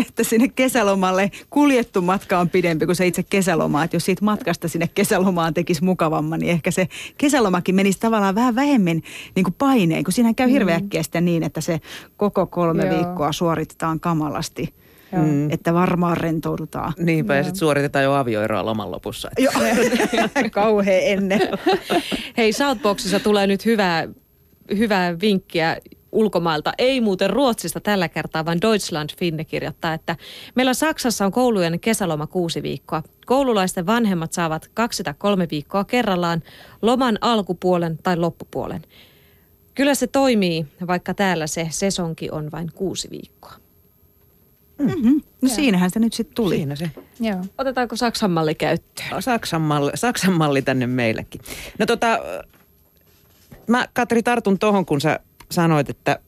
että 0.00 0.24
sinne 0.24 0.48
kesälomalle 0.48 1.30
kuljettu 1.50 2.02
matka 2.02 2.38
on 2.38 2.50
pidempi 2.50 2.86
kuin 2.86 2.96
se 2.96 3.06
itse 3.06 3.22
kesäloma. 3.22 3.84
Että 3.84 3.96
jos 3.96 4.04
siitä 4.04 4.24
matkasta 4.24 4.68
sinne 4.68 4.88
kesälomaan 4.94 5.54
tekisi 5.54 5.84
mukavamman, 5.84 6.40
niin 6.40 6.50
ehkä 6.50 6.70
se 6.70 6.88
kesälomakin 7.18 7.74
menisi 7.74 8.00
tavallaan 8.00 8.34
vähän 8.34 8.54
vähemmän 8.54 9.00
niin 9.34 9.44
kuin 9.44 9.54
paineen, 9.58 10.04
kun 10.04 10.12
siinä 10.12 10.34
käy 10.34 10.50
hirveäkkiä 10.50 11.02
mm. 11.20 11.24
niin, 11.24 11.42
että 11.42 11.60
se 11.60 11.80
koko 12.16 12.46
kolme 12.46 12.86
Joo. 12.86 12.96
viikkoa 12.96 13.32
suoritetaan 13.32 14.00
kamalasti. 14.00 14.74
Mm. 15.12 15.50
Että 15.50 15.74
varmaan 15.74 16.16
rentoudutaan. 16.16 16.92
Niinpä, 16.98 17.32
Joo. 17.32 17.38
ja 17.38 17.44
sitten 17.44 17.58
suoritetaan 17.58 18.04
jo 18.04 18.12
avioeroa 18.12 18.66
loman 18.66 18.90
lopussa. 18.90 19.30
Joo, 19.38 19.52
kauhean 20.50 21.02
ennen. 21.02 21.40
Hei, 22.36 22.52
Southboxissa 22.52 23.20
tulee 23.20 23.46
nyt 23.46 23.64
hyvää, 23.64 24.08
hyvää 24.76 25.20
vinkkiä 25.20 25.76
ulkomailta, 26.12 26.72
ei 26.78 27.00
muuten 27.00 27.30
Ruotsista 27.30 27.80
tällä 27.80 28.08
kertaa, 28.08 28.44
vaan 28.44 28.60
Deutschland 28.60 29.10
Finne 29.18 29.44
kirjoittaa, 29.44 29.94
että 29.94 30.16
meillä 30.54 30.74
Saksassa 30.74 31.26
on 31.26 31.32
koulujen 31.32 31.80
kesäloma 31.80 32.26
kuusi 32.26 32.62
viikkoa. 32.62 33.02
Koululaisten 33.26 33.86
vanhemmat 33.86 34.32
saavat 34.32 34.70
kaksi 34.74 35.02
tai 35.02 35.14
kolme 35.18 35.48
viikkoa 35.50 35.84
kerrallaan 35.84 36.42
loman 36.82 37.18
alkupuolen 37.20 37.98
tai 38.02 38.16
loppupuolen. 38.16 38.82
Kyllä 39.74 39.94
se 39.94 40.06
toimii, 40.06 40.66
vaikka 40.86 41.14
täällä 41.14 41.46
se 41.46 41.68
sesonki 41.70 42.30
on 42.30 42.50
vain 42.52 42.72
kuusi 42.74 43.10
viikkoa. 43.10 43.52
Mm-hmm. 44.78 45.14
No 45.14 45.48
Joo. 45.48 45.54
siinähän 45.54 45.90
se 45.90 45.98
nyt 45.98 46.12
sitten 46.12 46.34
tuli. 46.34 46.56
Siinä 46.56 46.76
se. 46.76 46.90
Joo. 47.20 47.44
Otetaanko 47.58 47.96
Saksan 47.96 48.30
malli 48.30 48.54
käyttöön? 48.54 49.22
Saksan 49.22 49.60
malli, 49.60 49.90
Saksan 49.94 50.32
malli 50.32 50.62
tänne 50.62 50.86
meillekin. 50.86 51.40
No 51.78 51.86
tota, 51.86 52.18
mä 53.66 53.88
Katri 53.92 54.22
tartun 54.22 54.58
tuohon, 54.58 54.86
kun 54.86 55.00
sä 55.00 55.20
sanoit, 55.50 55.90
että 55.90 56.18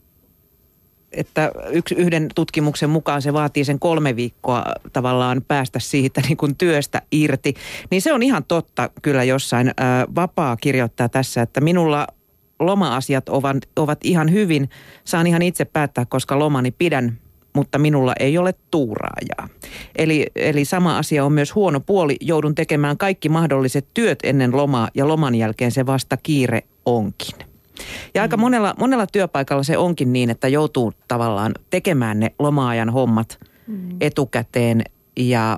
että 1.11 1.51
yksi, 1.69 1.95
yhden 1.95 2.29
tutkimuksen 2.35 2.89
mukaan 2.89 3.21
se 3.21 3.33
vaatii 3.33 3.65
sen 3.65 3.79
kolme 3.79 4.15
viikkoa 4.15 4.65
tavallaan 4.93 5.41
päästä 5.47 5.79
siitä 5.79 6.21
niin 6.27 6.37
kuin 6.37 6.55
työstä 6.55 7.01
irti. 7.11 7.53
Niin 7.89 8.01
se 8.01 8.13
on 8.13 8.23
ihan 8.23 8.43
totta 8.47 8.89
kyllä 9.01 9.23
jossain. 9.23 9.71
Ää, 9.77 10.05
vapaa 10.15 10.57
kirjoittaa 10.57 11.09
tässä, 11.09 11.41
että 11.41 11.61
minulla 11.61 12.07
loma-asiat 12.59 13.29
ovat, 13.29 13.57
ovat 13.75 13.99
ihan 14.03 14.31
hyvin. 14.31 14.69
Saan 15.05 15.27
ihan 15.27 15.41
itse 15.41 15.65
päättää, 15.65 16.05
koska 16.05 16.39
lomani 16.39 16.71
pidän, 16.71 17.17
mutta 17.55 17.79
minulla 17.79 18.13
ei 18.19 18.37
ole 18.37 18.53
tuuraajaa. 18.71 19.49
Eli, 19.95 20.27
eli 20.35 20.65
sama 20.65 20.97
asia 20.97 21.25
on 21.25 21.33
myös 21.33 21.55
huono 21.55 21.79
puoli. 21.79 22.15
Joudun 22.21 22.55
tekemään 22.55 22.97
kaikki 22.97 23.29
mahdolliset 23.29 23.87
työt 23.93 24.19
ennen 24.23 24.57
lomaa 24.57 24.89
ja 24.93 25.07
loman 25.07 25.35
jälkeen 25.35 25.71
se 25.71 25.85
vasta 25.85 26.17
kiire 26.17 26.63
onkin. 26.85 27.50
Ja 28.15 28.21
aika 28.21 28.37
mm. 28.37 28.41
monella, 28.41 28.75
monella 28.79 29.07
työpaikalla 29.07 29.63
se 29.63 29.77
onkin 29.77 30.13
niin, 30.13 30.29
että 30.29 30.47
joutuu 30.47 30.93
tavallaan 31.07 31.51
tekemään 31.69 32.19
ne 32.19 32.35
loma-ajan 32.39 32.89
hommat 32.89 33.39
mm. 33.67 33.89
etukäteen 34.01 34.83
ja 35.17 35.57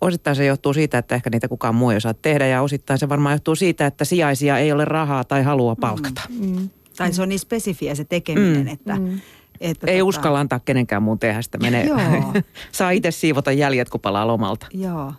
osittain 0.00 0.36
se 0.36 0.44
johtuu 0.44 0.74
siitä, 0.74 0.98
että 0.98 1.14
ehkä 1.14 1.30
niitä 1.30 1.48
kukaan 1.48 1.74
muu 1.74 1.90
ei 1.90 1.96
osaa 1.96 2.14
tehdä 2.14 2.46
ja 2.46 2.62
osittain 2.62 2.98
se 2.98 3.08
varmaan 3.08 3.34
johtuu 3.34 3.54
siitä, 3.56 3.86
että 3.86 4.04
sijaisia 4.04 4.58
ei 4.58 4.72
ole 4.72 4.84
rahaa 4.84 5.24
tai 5.24 5.42
halua 5.42 5.76
palkata. 5.76 6.20
Mm. 6.28 6.56
Mm. 6.56 6.68
Tai 6.96 7.12
se 7.12 7.22
on 7.22 7.28
niin 7.28 7.38
spesifiä 7.38 7.94
se 7.94 8.04
tekeminen, 8.04 8.66
mm. 8.66 8.72
että... 8.72 8.96
Mm. 8.96 9.20
Että 9.60 9.86
ei 9.86 9.98
tota... 9.98 10.08
uskalla 10.08 10.40
antaa 10.40 10.60
kenenkään 10.60 11.02
muun 11.02 11.18
tehdä 11.18 11.42
sitä. 11.42 11.58
Menee. 11.58 11.88
Saa 12.72 12.90
itse 12.90 13.10
siivota 13.10 13.52
jäljet, 13.52 13.90
kun 13.90 14.00
palaa 14.00 14.26
lomalta. 14.26 14.66
Joo. 14.72 15.12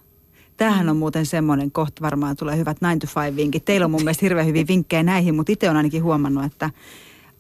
Tämähän 0.58 0.90
on 0.90 0.98
muuten 0.98 1.26
semmoinen, 1.26 1.72
kohta 1.72 2.02
varmaan 2.02 2.36
tulee 2.36 2.58
hyvät 2.58 2.78
9 2.82 3.00
to 3.00 3.22
5 3.22 3.36
vinkit. 3.36 3.66
Teillä 3.66 3.86
on 3.86 3.92
mun 3.92 4.02
mielestä 4.04 4.26
hirveän 4.26 4.48
hyviä 4.48 4.68
vinkkejä 4.68 5.04
näihin, 5.04 5.36
mutta 5.36 5.52
itse 5.52 5.70
on 5.70 5.78
ainakin 5.78 6.04
huomannut, 6.04 6.46
että 6.46 6.70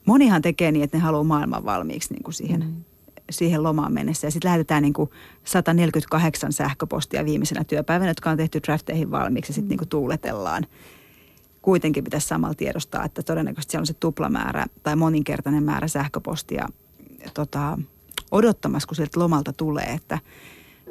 monihan 0.06 0.42
tekee 0.42 0.72
niin, 0.72 0.84
että 0.84 0.98
ne 0.98 1.02
haluaa 1.02 1.24
maailman 1.24 1.66
valmiiksi 1.66 2.14
niin 2.14 2.24
kuin 2.24 2.34
siihen, 2.34 2.64
mm. 2.64 2.84
siihen 3.30 3.64
lomaan 3.64 3.94
mennessä. 3.94 4.28
Ja 4.28 4.32
sitten 4.32 4.50
lähetetään 4.50 4.84
niin 4.84 4.94
kuin 4.94 5.10
148 5.44 6.54
sähköpostia 6.54 7.26
viimeisenä 7.26 7.64
työpäivänä, 7.64 8.10
jotka 8.10 8.30
on 8.30 8.38
tehty 8.38 8.60
drafteihin 8.68 9.12
valmiiksi 9.12 9.50
ja 9.50 9.54
sitten 9.54 9.68
mm. 9.68 9.70
niin 9.70 9.78
kuin 9.78 9.90
tuuletellaan. 9.90 10.66
Kuitenkin 11.62 12.04
pitäisi 12.04 12.28
samalla 12.28 12.56
tiedostaa, 12.56 13.06
että 13.06 13.24
todennäköisesti 13.24 13.72
siellä 13.72 13.82
on 13.82 13.88
se 13.88 13.94
tuplamäärä 13.94 14.66
tai 14.84 14.96
moninkertainen 14.96 15.64
määrä 15.64 15.88
sähköpostia 15.88 16.68
tota, 17.34 17.80
odottamassa, 18.32 18.88
kun 18.88 18.96
sieltä 18.96 19.20
lomalta 19.20 19.54
tulee, 19.54 19.86
että– 19.86 20.20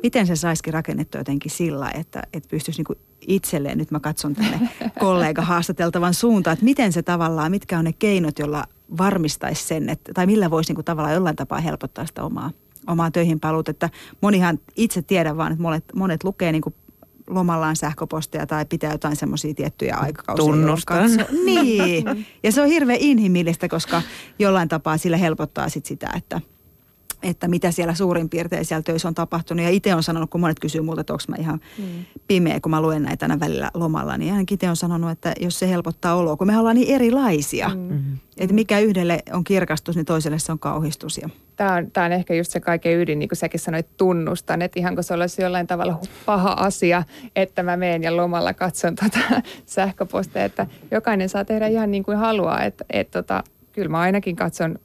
miten 0.05 0.27
se 0.27 0.37
saisikin 0.37 0.75
rakennettua 0.75 1.21
jotenkin 1.21 1.51
sillä, 1.51 1.91
että, 1.91 2.23
että 2.33 2.49
pystyisi 2.49 2.83
niin 2.83 2.99
itselleen, 3.21 3.79
nyt 3.79 3.91
mä 3.91 4.01
katson 4.01 4.35
tänne 4.35 4.71
kollega 5.01 5.43
haastateltavan 5.43 6.15
suuntaan, 6.15 6.53
että 6.53 6.65
miten 6.65 6.93
se 6.93 7.03
tavallaan, 7.03 7.51
mitkä 7.51 7.79
on 7.79 7.85
ne 7.85 7.93
keinot, 7.93 8.39
jolla 8.39 8.65
varmistaisi 8.99 9.67
sen, 9.67 9.89
että, 9.89 10.13
tai 10.15 10.27
millä 10.27 10.51
voisi 10.51 10.71
niin 10.71 10.75
kuin 10.75 10.85
tavallaan 10.85 11.15
jollain 11.15 11.37
tapaa 11.37 11.61
helpottaa 11.61 12.07
sitä 12.07 12.25
omaa, 12.25 12.51
omaa 12.87 13.11
töihin 13.11 13.41
paluut. 13.41 13.69
Että 13.69 13.91
monihan 14.21 14.59
itse 14.77 15.03
tiedä 15.03 15.37
vaan, 15.37 15.53
että 15.53 15.63
monet, 15.63 15.85
monet 15.95 16.25
lukee 16.25 16.53
niin 16.53 16.63
kuin 16.63 16.75
lomallaan 17.27 17.77
sähköpostia 17.77 18.47
tai 18.47 18.65
pitää 18.65 18.93
jotain 18.93 19.17
semmoisia 19.17 19.55
tiettyjä 19.55 19.97
aikakausia. 19.97 20.45
Tunnustan. 20.45 21.11
Niin. 21.45 22.27
Ja 22.43 22.53
se 22.53 22.63
on 22.63 22.69
hirveän 22.69 22.99
inhimillistä, 23.01 23.69
koska 23.69 24.03
jollain 24.39 24.69
tapaa 24.69 24.99
sillä 24.99 25.17
helpottaa 25.17 25.69
sit 25.69 25.87
sitä, 25.87 26.11
että– 26.17 26.41
että 27.25 27.49
mitä 27.49 27.71
siellä 27.71 27.95
suurin 27.95 28.29
piirtein 28.29 28.65
siellä 28.65 28.83
töissä 28.83 29.09
on 29.09 29.15
tapahtunut. 29.15 29.65
Ja 29.65 29.71
itse 29.71 29.95
on 29.95 30.03
sanonut, 30.03 30.31
kun 30.31 30.41
monet 30.41 30.61
kysyy 30.61 30.81
multa, 30.81 31.01
että 31.01 31.13
onko 31.13 31.25
mä 31.29 31.37
ihan 31.39 31.61
mm. 31.79 31.85
pimeä, 32.27 32.61
kun 32.61 32.71
mä 32.71 32.83
luen 32.83 33.03
näitä 33.03 33.25
aina 33.25 33.41
välillä 33.41 33.71
lomalla, 33.75 34.17
niin 34.17 34.33
ainakin 34.33 34.55
itse 34.55 34.71
on 34.71 34.77
sanonut, 34.77 35.11
että 35.11 35.33
jos 35.41 35.59
se 35.59 35.69
helpottaa 35.69 36.15
oloa, 36.15 36.37
kun 36.37 36.47
me 36.47 36.59
ollaan 36.59 36.77
niin 36.77 36.95
erilaisia. 36.95 37.69
Mm. 37.69 37.81
Mm-hmm. 37.81 38.19
Että 38.39 38.55
mikä 38.55 38.79
yhdelle 38.79 39.23
on 39.33 39.45
kirkastus, 39.45 39.97
niin 39.97 40.07
toiselle 40.07 40.39
se 40.39 40.53
on 40.53 40.59
kauhistus. 40.59 41.19
Ja... 41.19 41.29
Tämä, 41.57 41.75
on, 41.75 41.91
tämä 41.91 42.07
on 42.07 42.13
ehkä 42.13 42.35
just 42.35 42.53
se 42.53 42.61
kaiken 42.61 43.01
ydin, 43.01 43.19
niin 43.19 43.29
kuin 43.29 43.37
säkin 43.37 43.61
sanoit, 43.61 43.97
tunnustan, 43.97 44.63
että 44.63 44.81
ihan 44.81 44.95
kun 44.95 45.05
se 45.05 45.15
olisi 45.15 45.43
jollain 45.43 45.67
tavalla 45.67 46.01
paha 46.27 46.53
asia, 46.53 47.03
että 47.37 47.63
mä 47.63 47.77
menen 47.77 48.03
ja 48.03 48.17
lomalla 48.17 48.55
katson 48.55 48.95
tuota 49.01 49.19
sähköpostia, 49.67 50.45
että 50.45 50.67
jokainen 50.91 51.29
saa 51.29 51.45
tehdä 51.45 51.67
ihan 51.67 51.91
niin 51.91 52.05
kuin 52.05 52.19
haluaa, 52.19 52.63
että, 52.63 52.85
että 52.91 53.23
tota, 53.23 53.45
kyllä 53.73 53.89
mä 53.89 53.99
ainakin 53.99 54.37
katson 54.37 54.79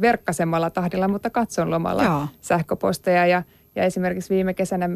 verkkasemmalla 0.00 0.70
tahdilla, 0.70 1.08
mutta 1.08 1.30
katson 1.30 1.70
lomalla 1.70 2.04
Joo. 2.04 2.26
sähköposteja. 2.40 3.26
Ja, 3.26 3.42
ja 3.76 3.84
esimerkiksi 3.84 4.34
viime 4.34 4.54
kesänä 4.54 4.90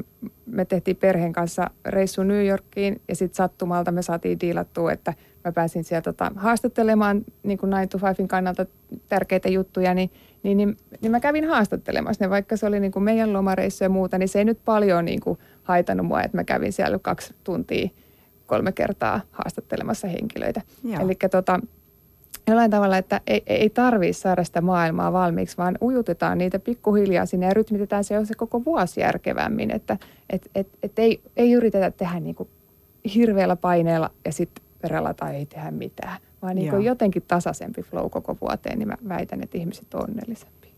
me 0.47 0.65
tehtiin 0.65 0.97
perheen 0.97 1.33
kanssa 1.33 1.71
reissu 1.87 2.23
New 2.23 2.47
Yorkiin 2.47 3.01
ja 3.09 3.17
sitten 3.17 3.37
sattumalta 3.37 3.93
me 3.93 4.03
saatiin 4.03 4.41
diilattua, 4.41 4.93
että 4.93 5.15
mä 5.45 5.53
pääsin 5.53 5.85
sieltä 5.85 6.13
tota, 6.13 6.33
haastattelemaan 6.37 7.25
niin 7.43 7.59
kuin 7.59 7.73
9 7.73 7.89
to 7.89 7.99
5 8.07 8.27
kannalta 8.29 8.67
tärkeitä 9.09 9.49
juttuja, 9.49 9.95
niin, 9.95 10.11
niin, 10.43 10.57
niin, 10.57 10.77
niin 11.01 11.11
mä 11.11 11.21
kävin 11.21 11.49
haastattelemassa 11.49 12.25
ne, 12.25 12.31
vaikka 12.31 12.57
se 12.57 12.67
oli 12.67 12.81
niin 12.81 12.93
kuin 12.93 13.03
meidän 13.03 13.33
lomareissu 13.33 13.85
ja 13.85 13.91
muuta, 13.91 14.19
niin 14.19 14.29
se 14.29 14.39
ei 14.39 14.45
nyt 14.45 14.59
paljon 14.65 15.05
niin 15.05 15.21
kuin 15.21 15.39
haitannut 15.63 16.07
mua, 16.07 16.23
että 16.23 16.37
mä 16.37 16.45
kävin 16.45 16.73
siellä 16.73 16.99
kaksi 16.99 17.35
tuntia 17.45 17.89
kolme 18.47 18.73
kertaa 18.73 19.21
haastattelemassa 19.31 20.09
henkilöitä. 20.09 20.63
Eli 21.01 21.15
tota, 21.31 21.61
jollain 22.49 22.71
tavalla, 22.71 22.99
että 22.99 23.21
ei, 23.27 23.43
ei 23.47 23.71
tarvitse 23.71 24.21
saada 24.21 24.45
sitä 24.45 24.61
maailmaa 24.61 25.13
valmiiksi, 25.13 25.57
vaan 25.57 25.79
ujutetaan 25.83 26.39
niitä 26.39 26.59
pikkuhiljaa 26.59 27.27
sinne 27.27 27.47
ja 27.47 27.55
rytmitetään 27.55 28.05
se, 28.05 28.25
se 28.25 28.35
koko 28.35 28.65
vuosi 28.65 29.01
järkevämmin. 29.01 29.71
Että 29.71 29.97
et, 30.31 30.51
et, 30.55 30.69
et 30.83 30.99
ei, 30.99 31.21
ei 31.37 31.53
yritetä 31.53 31.91
tehdä 31.91 32.21
niin 32.21 32.35
kuin 32.35 32.49
hirveällä 33.15 33.57
paineella 33.57 34.11
ja 34.25 34.33
sitten 34.33 34.65
perälata 34.83 35.31
ei 35.31 35.47
tehdä 35.47 35.71
mitään, 35.71 36.19
vaan 36.43 36.57
niin 36.57 36.71
kuin 36.71 36.85
jotenkin 36.85 37.23
tasaisempi 37.29 37.83
flow 37.83 38.11
koko 38.11 38.37
vuoteen, 38.41 38.79
niin 38.79 38.89
mä 38.89 38.97
väitän, 39.09 39.43
että 39.43 39.59
ihmiset 39.59 39.95
on 39.95 40.05
onnellisempia. 40.09 40.73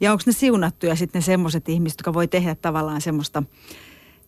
Ja 0.00 0.12
onko 0.12 0.22
ne 0.26 0.32
siunattuja 0.32 0.96
sitten 0.96 1.20
ne 1.20 1.24
semmoiset 1.24 1.68
ihmiset, 1.68 1.98
jotka 1.98 2.14
voi 2.14 2.28
tehdä 2.28 2.56
tavallaan 2.62 3.00
semmoista 3.00 3.42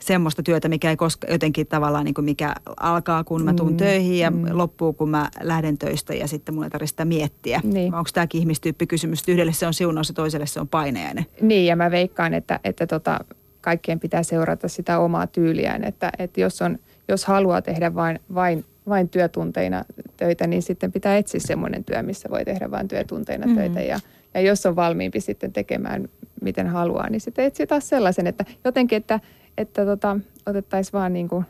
semmoista 0.01 0.43
työtä, 0.43 0.69
mikä 0.69 0.91
ei 0.91 0.97
koska 0.97 1.27
jotenkin 1.31 1.67
tavallaan 1.67 2.05
niin 2.05 2.15
kuin 2.15 2.25
mikä 2.25 2.55
alkaa, 2.81 3.25
kun 3.25 3.45
mä 3.45 3.55
tuun 3.55 3.71
mm, 3.71 3.77
töihin 3.77 4.19
ja 4.19 4.31
mm. 4.31 4.45
loppuu, 4.53 4.93
kun 4.93 5.11
mä 5.11 5.29
lähden 5.41 5.79
töistä 5.79 6.15
ja 6.15 6.29
sitten 6.29 6.55
mun 6.55 6.65
ei 6.65 6.71
tarvitse 6.71 6.91
sitä 6.91 7.05
miettiä. 7.05 7.61
Niin. 7.65 7.95
Onko 7.95 8.11
tämäkin 8.15 8.41
ihmistyyppi 8.41 8.87
kysymys, 8.87 9.29
yhdelle 9.29 9.53
se 9.53 9.67
on 9.67 9.75
siunaus 9.75 10.09
ja 10.09 10.15
toiselle 10.15 10.47
se 10.47 10.61
on 10.61 10.69
painejainen? 10.69 11.27
Niin 11.41 11.67
ja 11.67 11.77
mä 11.77 11.91
veikkaan, 11.91 12.35
että, 12.35 12.61
että 12.65 12.87
tota, 12.87 13.21
kaikkien 13.61 14.01
pitää 14.01 14.23
seurata 14.23 14.69
sitä 14.69 14.99
omaa 14.99 15.27
tyyliään, 15.27 15.85
että, 15.85 16.13
että 16.19 16.41
jos, 16.41 16.63
on, 16.63 16.79
jos 17.09 17.25
haluaa 17.25 17.63
tehdä 17.63 17.95
vain, 17.95 18.21
vain 18.35 18.65
vain 18.89 19.09
työtunteina 19.09 19.85
töitä, 20.17 20.47
niin 20.47 20.63
sitten 20.63 20.93
pitää 20.93 21.17
etsiä 21.17 21.41
semmoinen 21.45 21.85
työ, 21.85 22.03
missä 22.03 22.31
voi 22.31 22.45
tehdä 22.45 22.71
vain 22.71 22.89
työtunteina 22.89 23.47
mm-hmm. 23.47 23.61
töitä. 23.61 23.81
Ja, 23.81 24.01
ja 24.35 24.41
jos 24.41 24.67
on 24.67 24.77
valmiimpi 24.77 25.21
sitten 25.21 25.53
tekemään 25.53 26.09
miten 26.43 26.67
haluaa, 26.67 27.11
niin 27.11 27.21
sitten 27.21 27.45
etsii 27.45 27.67
taas 27.67 27.89
sellaisen, 27.89 28.27
että 28.27 28.45
jotenkin, 28.65 28.97
että, 28.97 29.21
että 29.59 29.85
tota, 29.85 30.17
otettaisiin 30.47 30.93
vaan 30.93 31.13
niin 31.13 31.29
kuin 31.29 31.45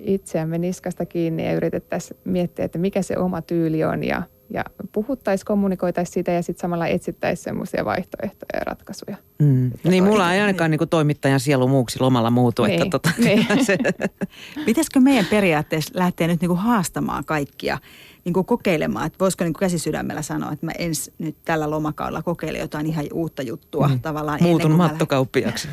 itseämme 0.00 0.58
niskasta 0.58 1.06
kiinni 1.06 1.46
ja 1.46 1.52
yritettäisiin 1.52 2.20
miettiä, 2.24 2.64
että 2.64 2.78
mikä 2.78 3.02
se 3.02 3.18
oma 3.18 3.42
tyyli 3.42 3.84
on 3.84 4.04
ja, 4.04 4.22
ja 4.50 4.64
puhuttaisiin, 4.92 5.46
kommunikoitaisiin 5.46 6.14
sitä 6.14 6.32
ja 6.32 6.42
sitten 6.42 6.60
samalla 6.60 6.86
etsittäisiin 6.86 7.44
semmoisia 7.44 7.84
vaihtoehtoja 7.84 8.58
ja 8.58 8.64
ratkaisuja. 8.64 9.16
Mm. 9.38 9.70
Niin 9.84 10.04
mulla 10.04 10.34
ei 10.34 10.40
ainakaan 10.40 10.70
niin 10.70 10.78
kuin 10.78 10.90
toimittajan 10.90 11.40
sielu 11.40 11.68
muuksi 11.68 12.00
lomalla 12.00 12.30
muutu. 12.30 12.64
Niin, 12.64 12.82
että 12.82 12.90
tota, 12.90 13.10
niin. 13.18 13.46
se. 13.66 13.78
Pitäisikö 14.66 15.00
meidän 15.00 15.26
periaatteessa 15.30 15.98
lähteä 15.98 16.26
nyt 16.26 16.40
niin 16.40 16.48
kuin 16.48 16.60
haastamaan 16.60 17.24
kaikkia 17.24 17.78
niin 18.24 18.32
kuin 18.32 18.46
kokeilemaan, 18.46 19.06
että 19.06 19.18
voisiko 19.20 19.44
niin 19.44 19.52
käsisydämellä 19.52 20.22
sanoa, 20.22 20.52
että 20.52 20.66
mä 20.66 20.72
ens 20.78 21.10
nyt 21.18 21.36
tällä 21.44 21.70
lomakaudella 21.70 22.22
kokeilen 22.22 22.60
jotain 22.60 22.86
ihan 22.86 23.04
uutta 23.12 23.42
juttua 23.42 23.88
mm. 23.88 24.00
tavallaan. 24.00 24.42
Muutun 24.42 24.70
mattokauppiaksi. 24.72 25.68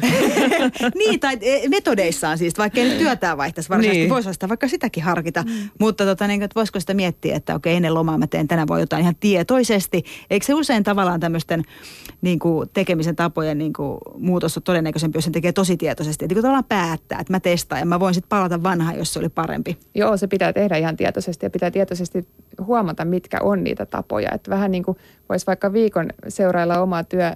niin, 0.99 1.19
tai 1.19 1.37
e, 1.41 1.69
metodeissaan 1.69 2.37
siis, 2.37 2.57
vaikka 2.57 2.79
ei 2.79 2.89
nyt 2.89 2.97
työtään 2.97 3.37
vaihtaisi 3.37 3.69
varsinaisesti, 3.69 3.99
niin. 3.99 4.09
voisi 4.09 4.33
sitä 4.33 4.49
vaikka 4.49 4.67
sitäkin 4.67 5.03
harkita. 5.03 5.43
Mm. 5.43 5.69
Mutta 5.79 6.05
tota, 6.05 6.27
niin, 6.27 6.43
että 6.43 6.55
voisiko 6.55 6.79
sitä 6.79 6.93
miettiä, 6.93 7.35
että 7.35 7.55
okei, 7.55 7.75
ennen 7.75 7.93
lomaa 7.93 8.17
mä 8.17 8.27
teen 8.27 8.47
tänä 8.47 8.67
voi 8.67 8.79
jotain 8.79 9.01
ihan 9.01 9.15
tietoisesti. 9.19 10.03
Eikö 10.29 10.45
se 10.45 10.53
usein 10.53 10.83
tavallaan 10.83 11.19
tämmöisten 11.19 11.63
niin 12.21 12.39
kuin 12.39 12.69
tekemisen 12.73 13.15
tapojen 13.15 13.57
niin 13.57 13.73
kuin, 13.73 13.97
muutos 14.17 14.57
on 14.57 14.63
todennäköisempi, 14.63 15.17
jos 15.17 15.23
sen 15.23 15.33
tekee 15.33 15.51
tosi 15.51 15.77
tietoisesti. 15.77 16.25
Että 16.25 16.35
kun 16.35 16.41
tavallaan 16.41 16.63
päättää, 16.63 17.19
että 17.19 17.33
mä 17.33 17.39
testaan 17.39 17.79
ja 17.79 17.85
mä 17.85 17.99
voin 17.99 18.13
sitten 18.13 18.29
palata 18.29 18.63
vanhaan, 18.63 18.97
jos 18.97 19.13
se 19.13 19.19
oli 19.19 19.29
parempi. 19.29 19.77
Joo, 19.95 20.17
se 20.17 20.27
pitää 20.27 20.53
tehdä 20.53 20.77
ihan 20.77 20.97
tietoisesti 20.97 21.45
ja 21.45 21.49
pitää 21.49 21.71
tietoisesti 21.71 22.27
huomata, 22.65 23.05
mitkä 23.05 23.37
on 23.41 23.63
niitä 23.63 23.85
tapoja. 23.85 24.31
Että 24.33 24.51
vähän 24.51 24.71
niin 24.71 24.83
kuin 24.83 24.97
voisi 25.29 25.47
vaikka 25.47 25.73
viikon 25.73 26.09
seurailla 26.27 26.81
omaa 26.81 27.03
työ, 27.03 27.31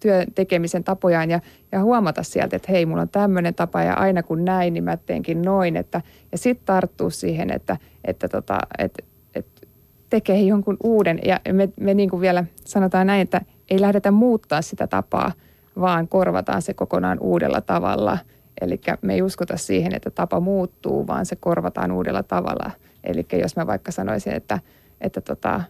työn 0.00 0.26
tekemisen 0.34 0.84
tapojaan 0.84 1.30
ja, 1.30 1.40
ja 1.72 1.82
huomata 1.82 2.22
sieltä, 2.22 2.56
että 2.56 2.72
hei, 2.72 2.86
mulla 2.86 3.02
on 3.02 3.08
tämmöinen 3.08 3.54
tapa 3.54 3.82
ja 3.82 3.94
aina 3.94 4.22
kun 4.22 4.44
näin, 4.44 4.74
niin 4.74 4.84
mä 4.84 4.96
teenkin 4.96 5.42
noin. 5.42 5.76
Että, 5.76 6.02
ja 6.32 6.38
sitten 6.38 6.66
tarttuu 6.66 7.10
siihen, 7.10 7.50
että, 7.50 7.76
että, 8.04 8.28
tota, 8.28 8.58
että, 8.78 9.02
että 9.34 9.66
tekee 10.10 10.40
jonkun 10.40 10.76
uuden. 10.82 11.20
Ja 11.24 11.40
me, 11.52 11.68
me 11.80 11.94
niin 11.94 12.10
kuin 12.10 12.20
vielä 12.20 12.44
sanotaan 12.64 13.06
näin, 13.06 13.22
että 13.22 13.40
ei 13.70 13.80
lähdetä 13.80 14.10
muuttaa 14.10 14.62
sitä 14.62 14.86
tapaa, 14.86 15.32
vaan 15.80 16.08
korvataan 16.08 16.62
se 16.62 16.74
kokonaan 16.74 17.18
uudella 17.20 17.60
tavalla. 17.60 18.18
Eli 18.60 18.80
me 19.02 19.14
ei 19.14 19.22
uskota 19.22 19.56
siihen, 19.56 19.94
että 19.94 20.10
tapa 20.10 20.40
muuttuu, 20.40 21.06
vaan 21.06 21.26
se 21.26 21.36
korvataan 21.36 21.92
uudella 21.92 22.22
tavalla– 22.22 22.70
Eli 23.06 23.26
jos 23.32 23.56
mä 23.56 23.66
vaikka 23.66 23.92
sanoisin, 23.92 24.32
että, 24.32 24.58
että 25.00 25.20
tota, 25.20 25.60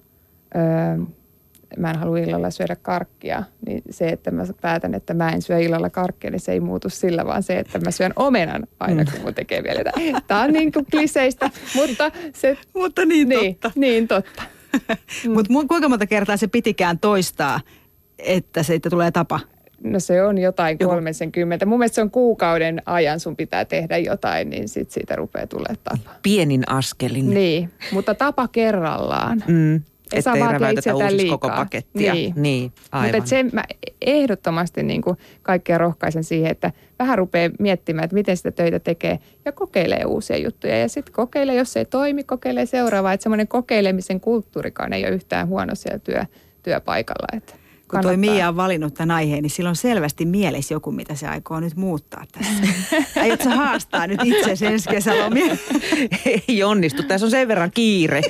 öö, 0.57 1.05
mä 1.79 1.90
en 1.90 1.99
halua 1.99 2.18
illalla 2.18 2.51
syödä 2.51 2.77
karkkia, 2.77 3.42
niin 3.66 3.83
se, 3.90 4.09
että 4.09 4.31
mä 4.31 4.44
päätän, 4.61 4.94
että 4.94 5.14
mä 5.14 5.29
en 5.29 5.42
syö 5.42 5.59
illalla 5.59 5.90
karkkia, 5.90 6.31
niin 6.31 6.40
se 6.40 6.53
ei 6.53 6.61
muutu 6.61 6.90
sillä, 6.90 7.27
vaan 7.27 7.42
se, 7.42 7.59
että 7.59 7.79
mä 7.79 7.90
syön 7.90 8.12
omenan 8.16 8.66
aina, 8.81 9.05
kun 9.05 9.20
mun 9.20 9.35
tekee 9.35 9.62
vielä 9.62 9.92
Tämä 10.27 10.42
on 10.42 10.53
niin 10.53 10.72
kuin 10.72 10.87
kliseistä, 10.90 11.51
mutta 11.75 12.11
se... 12.35 12.59
mutta 12.75 13.05
niin, 13.05 13.29
niin 13.29 13.55
totta. 13.55 13.81
Niin 13.81 14.09
totta. 14.09 14.42
Mm. 15.27 15.33
Mutta 15.33 15.53
kuinka 15.68 15.88
monta 15.88 16.07
kertaa 16.07 16.37
se 16.37 16.46
pitikään 16.46 16.99
toistaa, 16.99 17.61
että 18.18 18.62
siitä 18.62 18.90
tulee 18.90 19.11
tapa? 19.11 19.40
No 19.85 20.01
se 20.01 20.23
on 20.23 20.39
jotain 20.39 20.79
30. 20.79 21.67
Mun 21.67 21.79
mielestä 21.79 21.95
se 21.95 22.03
on 22.03 22.11
kuukauden 22.11 22.83
ajan 22.87 23.21
sun 23.21 23.37
pitää 23.37 23.65
tehdä 23.65 23.99
jotain, 23.99 24.51
niin 24.51 24.69
sit 24.69 24.91
siitä 24.91 25.17
rupeaa 25.17 25.47
tulee 25.47 25.75
tapa. 25.85 26.11
Pienin 26.23 26.69
askelin. 26.69 27.35
Niin, 27.35 27.71
mutta 27.93 28.15
tapa 28.15 28.49
kerrallaan. 28.49 29.43
Mm. 29.47 29.81
saa 30.21 30.35
ettei 30.35 30.49
vaatia 30.49 30.71
itseltään 30.71 31.17
liikaa. 31.17 31.39
koko 31.39 31.57
pakettia. 31.57 32.15
Niin. 32.15 32.35
niin 32.37 32.73
aivan. 32.93 33.17
Mutta 33.17 33.29
sen 33.29 33.51
mä 33.53 33.65
ehdottomasti 34.01 34.83
niin 34.83 35.03
kuin 35.03 35.17
kaikkia 35.43 35.79
rohkaisen 35.79 36.25
siihen, 36.25 36.51
että 36.51 36.73
vähän 36.99 37.19
rupeaa 37.19 37.51
miettimään, 37.59 38.05
että 38.05 38.15
miten 38.15 38.37
sitä 38.37 38.51
töitä 38.51 38.79
tekee 38.79 39.19
ja 39.45 39.53
kokeilee 39.53 40.05
uusia 40.05 40.37
juttuja. 40.37 40.79
Ja 40.79 40.89
sitten 40.89 41.15
kokeilee, 41.15 41.55
jos 41.55 41.73
se 41.73 41.79
ei 41.79 41.85
toimi, 41.85 42.25
kokeilee 42.25 42.67
seuraavaa. 42.67 43.12
Että 43.12 43.23
semmoinen 43.23 43.49
kokeilemisen 43.49 44.21
kulttuurikaan 44.21 44.93
ei 44.93 45.07
ole 45.07 45.15
yhtään 45.15 45.49
huono 45.49 45.75
siellä 45.75 45.99
työ, 45.99 46.25
työpaikalla. 46.62 47.37
Että 47.37 47.65
Kun 47.90 48.01
toi. 48.03 48.16
Mia 48.16 48.49
on 48.49 48.57
valinnut 48.57 48.94
tämän 48.94 49.16
aiheen, 49.16 49.42
niin 49.42 49.51
sillä 49.51 49.70
on 49.70 49.77
selvästi 49.77 50.25
mielessä 50.25 50.75
joku, 50.75 50.92
mitä 50.92 51.14
se 51.14 51.27
aikoo 51.27 51.61
nyt 51.61 51.77
muuttaa 51.77 52.25
tässä. 52.33 52.62
Aiotko 53.22 53.44
sä 53.44 53.57
haastaa 53.57 54.07
nyt 54.07 54.20
itse 54.25 54.66
ensi 54.66 54.88
kesälomia? 54.88 55.57
Ei 56.49 56.62
onnistu. 56.62 57.03
Tässä 57.03 57.27
on 57.27 57.31
sen 57.31 57.49
verran 57.49 57.70
kiire. 57.70 58.20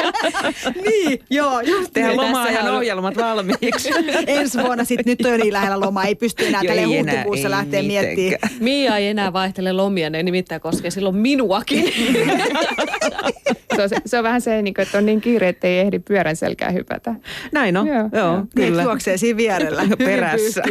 niin, 0.90 1.20
joo, 1.30 1.60
just 1.60 1.92
Tehdään 1.92 2.16
niin. 2.16 2.26
loma-ajan 2.26 2.74
ohjelmat 2.74 3.16
valmiiksi. 3.16 3.88
Ensi 4.26 4.58
vuonna 4.58 4.84
sitten, 4.84 5.04
nyt 5.06 5.26
on 5.26 5.32
jo 5.32 5.36
niin 5.36 5.52
lähellä 5.52 5.80
lomaa, 5.80 6.04
ei 6.04 6.14
pysty 6.14 6.46
enää 6.46 6.62
tälle 6.66 6.82
huhtikuussa 6.82 7.50
lähteä 7.50 7.82
miettimään. 7.82 8.38
Mia 8.60 8.96
ei 8.96 9.08
enää 9.08 9.32
vaihtele 9.32 9.72
lomia, 9.72 10.10
ne 10.10 10.22
nimittäin 10.22 10.60
koskee 10.60 10.90
silloin 10.90 11.16
minuakin. 11.16 11.92
Se 13.76 13.82
on, 13.82 13.88
se, 13.88 13.96
se 14.06 14.18
on 14.18 14.24
vähän 14.24 14.40
se, 14.40 14.62
niin 14.62 14.80
että 14.80 14.98
on 14.98 15.06
niin 15.06 15.20
kiire, 15.20 15.48
että 15.48 15.66
ei 15.66 15.78
ehdi 15.78 15.98
pyörän 15.98 16.36
selkään 16.36 16.74
hypätä. 16.74 17.14
Näin 17.52 17.76
on. 17.76 17.86
Joo, 17.86 17.96
Joo, 17.96 18.08
joo 18.12 18.34
joo. 18.34 18.44
Kyllä. 18.82 18.92
juoksee 18.92 19.16
siinä 19.16 19.36
vierellä. 19.36 19.82
Perässä. 19.98 20.62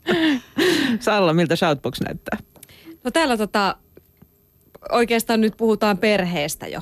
Salla, 1.00 1.34
miltä 1.34 1.56
Shoutbox 1.56 2.00
näyttää? 2.00 2.38
No 3.04 3.10
täällä 3.10 3.36
tota, 3.36 3.76
oikeastaan 4.92 5.40
nyt 5.40 5.56
puhutaan 5.56 5.98
perheestä 5.98 6.66
jo. 6.66 6.80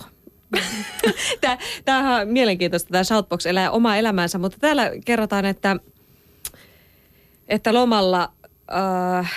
Tää, 1.41 1.59
tämähän 1.85 2.23
on 2.23 2.29
mielenkiintoista, 2.29 2.91
tämä 2.91 3.05
Shoutbox 3.05 3.47
elää 3.47 3.71
omaa 3.71 3.97
elämäänsä, 3.97 4.39
mutta 4.39 4.59
täällä 4.61 4.91
kerrotaan, 5.05 5.45
että, 5.45 5.77
että 7.49 7.75
lomalla, 7.75 8.33
äh, 9.19 9.33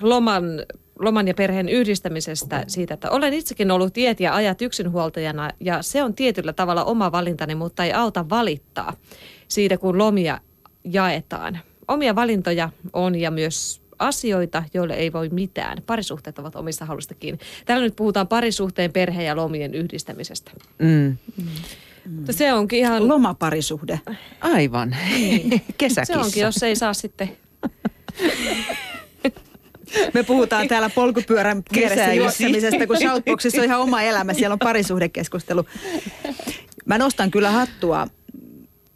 loman, 0.00 0.44
loman 0.98 1.28
ja 1.28 1.34
perheen 1.34 1.68
yhdistämisestä 1.68 2.64
siitä, 2.66 2.94
että 2.94 3.10
olen 3.10 3.34
itsekin 3.34 3.70
ollut 3.70 3.98
iät 3.98 4.20
ja 4.20 4.34
ajat 4.34 4.62
yksinhuoltajana 4.62 5.50
ja 5.60 5.82
se 5.82 6.02
on 6.02 6.14
tietyllä 6.14 6.52
tavalla 6.52 6.84
oma 6.84 7.12
valintani, 7.12 7.54
mutta 7.54 7.84
ei 7.84 7.92
auta 7.92 8.28
valittaa 8.30 8.96
siitä, 9.54 9.78
kun 9.78 9.98
lomia 9.98 10.38
jaetaan. 10.84 11.58
Omia 11.88 12.14
valintoja 12.14 12.70
on 12.92 13.14
ja 13.14 13.30
myös 13.30 13.82
asioita, 13.98 14.62
joille 14.74 14.94
ei 14.94 15.12
voi 15.12 15.28
mitään. 15.28 15.82
Parisuhteet 15.86 16.38
ovat 16.38 16.56
omista 16.56 16.84
halusta 16.84 17.14
kiinni. 17.14 17.40
Täällä 17.64 17.84
nyt 17.84 17.96
puhutaan 17.96 18.28
parisuhteen, 18.28 18.92
perheen 18.92 19.26
ja 19.26 19.36
lomien 19.36 19.74
yhdistämisestä. 19.74 20.50
Mm. 20.78 21.16
Mutta 22.16 22.32
se 22.32 22.52
onkin 22.52 22.78
ihan... 22.78 23.08
Lomaparisuhde. 23.08 24.00
Aivan. 24.40 24.96
Kesäkissa. 25.78 26.14
Se 26.14 26.18
onkin, 26.18 26.42
jos 26.42 26.62
ei 26.62 26.76
saa 26.76 26.94
sitten... 26.94 27.36
Me 30.14 30.22
puhutaan 30.22 30.68
täällä 30.68 30.90
polkupyörän 30.90 31.62
vieressä 31.74 32.12
juoksemisesta, 32.12 32.86
kun 32.86 32.96
Shoutboxissa 33.02 33.58
on 33.58 33.64
ihan 33.64 33.80
oma 33.80 34.02
elämä. 34.02 34.34
Siellä 34.34 34.52
on 34.52 34.58
parisuhdekeskustelu. 34.58 35.66
Mä 36.84 36.98
nostan 36.98 37.30
kyllä 37.30 37.50
hattua 37.50 38.08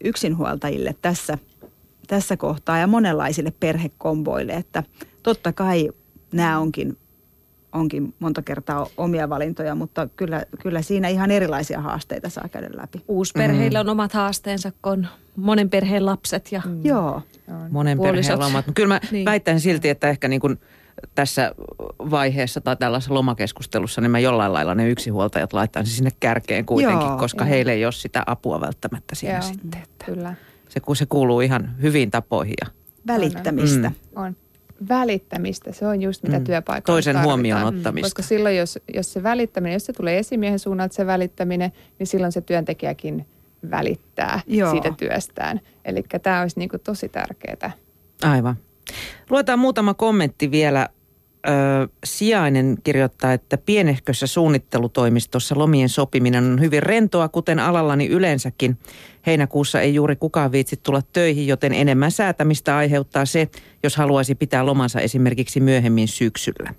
yksinhuoltajille 0.03 0.95
tässä, 1.01 1.37
tässä 2.07 2.37
kohtaa 2.37 2.77
ja 2.77 2.87
monenlaisille 2.87 3.53
perhekomboille, 3.59 4.53
että 4.53 4.83
totta 5.23 5.53
kai 5.53 5.89
nämä 6.33 6.59
onkin, 6.59 6.97
onkin 7.73 8.13
monta 8.19 8.41
kertaa 8.41 8.87
omia 8.97 9.29
valintoja, 9.29 9.75
mutta 9.75 10.07
kyllä, 10.15 10.43
kyllä 10.61 10.81
siinä 10.81 11.07
ihan 11.07 11.31
erilaisia 11.31 11.81
haasteita 11.81 12.29
saa 12.29 12.47
käydä 12.51 12.69
läpi. 12.73 13.01
Uusperheillä 13.07 13.79
on 13.79 13.89
omat 13.89 14.13
haasteensa, 14.13 14.71
kun 14.81 14.91
on 14.91 15.07
monen 15.35 15.69
perheen 15.69 16.05
lapset 16.05 16.51
ja 16.51 16.61
Mm. 16.65 16.85
Joo. 16.85 17.21
Monen 17.69 17.97
perheen 17.97 17.97
Puolisot. 17.97 18.39
lomat. 18.39 18.65
Kyllä 18.75 18.87
mä 18.93 18.99
Niin. 19.03 19.09
niin. 19.11 19.25
väittäisin 19.25 19.61
silti, 19.61 19.89
että 19.89 20.09
ehkä 20.09 20.27
niin 20.27 20.41
kuin 20.41 20.59
tässä 21.15 21.51
vaiheessa 21.99 22.61
tai 22.61 22.75
tällaisessa 22.75 23.13
lomakeskustelussa, 23.13 24.01
niin 24.01 24.11
mä 24.11 24.19
jollain 24.19 24.53
lailla 24.53 24.75
ne 24.75 24.89
yksinhuoltajat 24.89 25.53
laittaisin 25.53 25.93
sinne 25.93 26.11
kärkeen 26.19 26.65
kuitenkin, 26.65 27.07
Joo. 27.07 27.17
koska 27.17 27.43
Joo. 27.43 27.49
heille 27.49 27.71
ei 27.73 27.85
ole 27.85 27.91
sitä 27.91 28.23
apua 28.25 28.61
välttämättä 28.61 29.15
siinä 29.15 29.33
Joo, 29.35 29.41
sitten. 29.41 29.81
Että 29.83 30.05
kyllä. 30.05 30.35
se, 30.69 30.79
kun 30.79 30.95
se 30.95 31.05
kuuluu 31.05 31.41
ihan 31.41 31.75
hyvin 31.81 32.11
tapoihin 32.11 32.55
ja 32.65 32.71
Välittämistä. 33.07 33.89
Mm. 33.89 33.95
On 34.23 34.35
välittämistä, 34.89 35.71
se 35.71 35.87
on 35.87 36.01
just 36.01 36.23
mitä 36.23 36.37
Mm. 36.39 36.43
työpaikalla 36.43 36.95
Toisen 36.95 37.13
tarvitaan. 37.13 37.25
huomioon 37.37 37.63
ottamista. 37.63 38.05
Koska 38.05 38.21
silloin, 38.21 38.57
jos, 38.57 38.79
jos 38.93 39.13
se 39.13 39.23
välittäminen, 39.23 39.73
jos 39.73 39.85
se 39.85 39.93
tulee 39.93 40.19
esimiehen 40.19 40.59
suunnalta 40.59 40.95
se 40.95 41.05
välittäminen, 41.05 41.71
niin 41.99 42.07
silloin 42.07 42.31
se 42.31 42.41
työntekijäkin 42.41 43.27
välittää 43.71 44.39
Joo. 44.47 44.71
siitä 44.71 44.93
työstään. 44.97 45.59
Eli 45.85 46.03
tämä 46.23 46.41
olisi 46.41 46.59
niin 46.59 46.69
kuin 46.69 46.81
tosi 46.81 47.09
tärkeää. 47.09 47.71
Aivan. 48.23 48.55
Luetaan 49.29 49.59
muutama 49.59 49.93
kommentti 49.93 50.51
vielä. 50.51 50.87
Ö, 51.47 51.51
sijainen 52.03 52.77
kirjoittaa, 52.83 53.33
että 53.33 53.57
pienehkössä 53.57 54.27
suunnittelutoimistossa 54.27 55.57
lomien 55.57 55.89
sopiminen 55.89 56.43
on 56.43 56.61
hyvin 56.61 56.83
rentoa, 56.83 57.29
kuten 57.29 57.59
alallani 57.59 58.07
yleensäkin. 58.07 58.77
Heinäkuussa 59.25 59.81
ei 59.81 59.95
juuri 59.95 60.15
kukaan 60.15 60.51
viitsi 60.51 60.79
tulla 60.83 61.01
töihin, 61.13 61.47
joten 61.47 61.73
enemmän 61.73 62.11
säätämistä 62.11 62.77
aiheuttaa 62.77 63.25
se, 63.25 63.47
jos 63.83 63.95
haluaisi 63.95 64.35
pitää 64.35 64.65
lomansa 64.65 64.99
esimerkiksi 64.99 65.59
myöhemmin 65.59 66.07
syksyllä. 66.07 66.73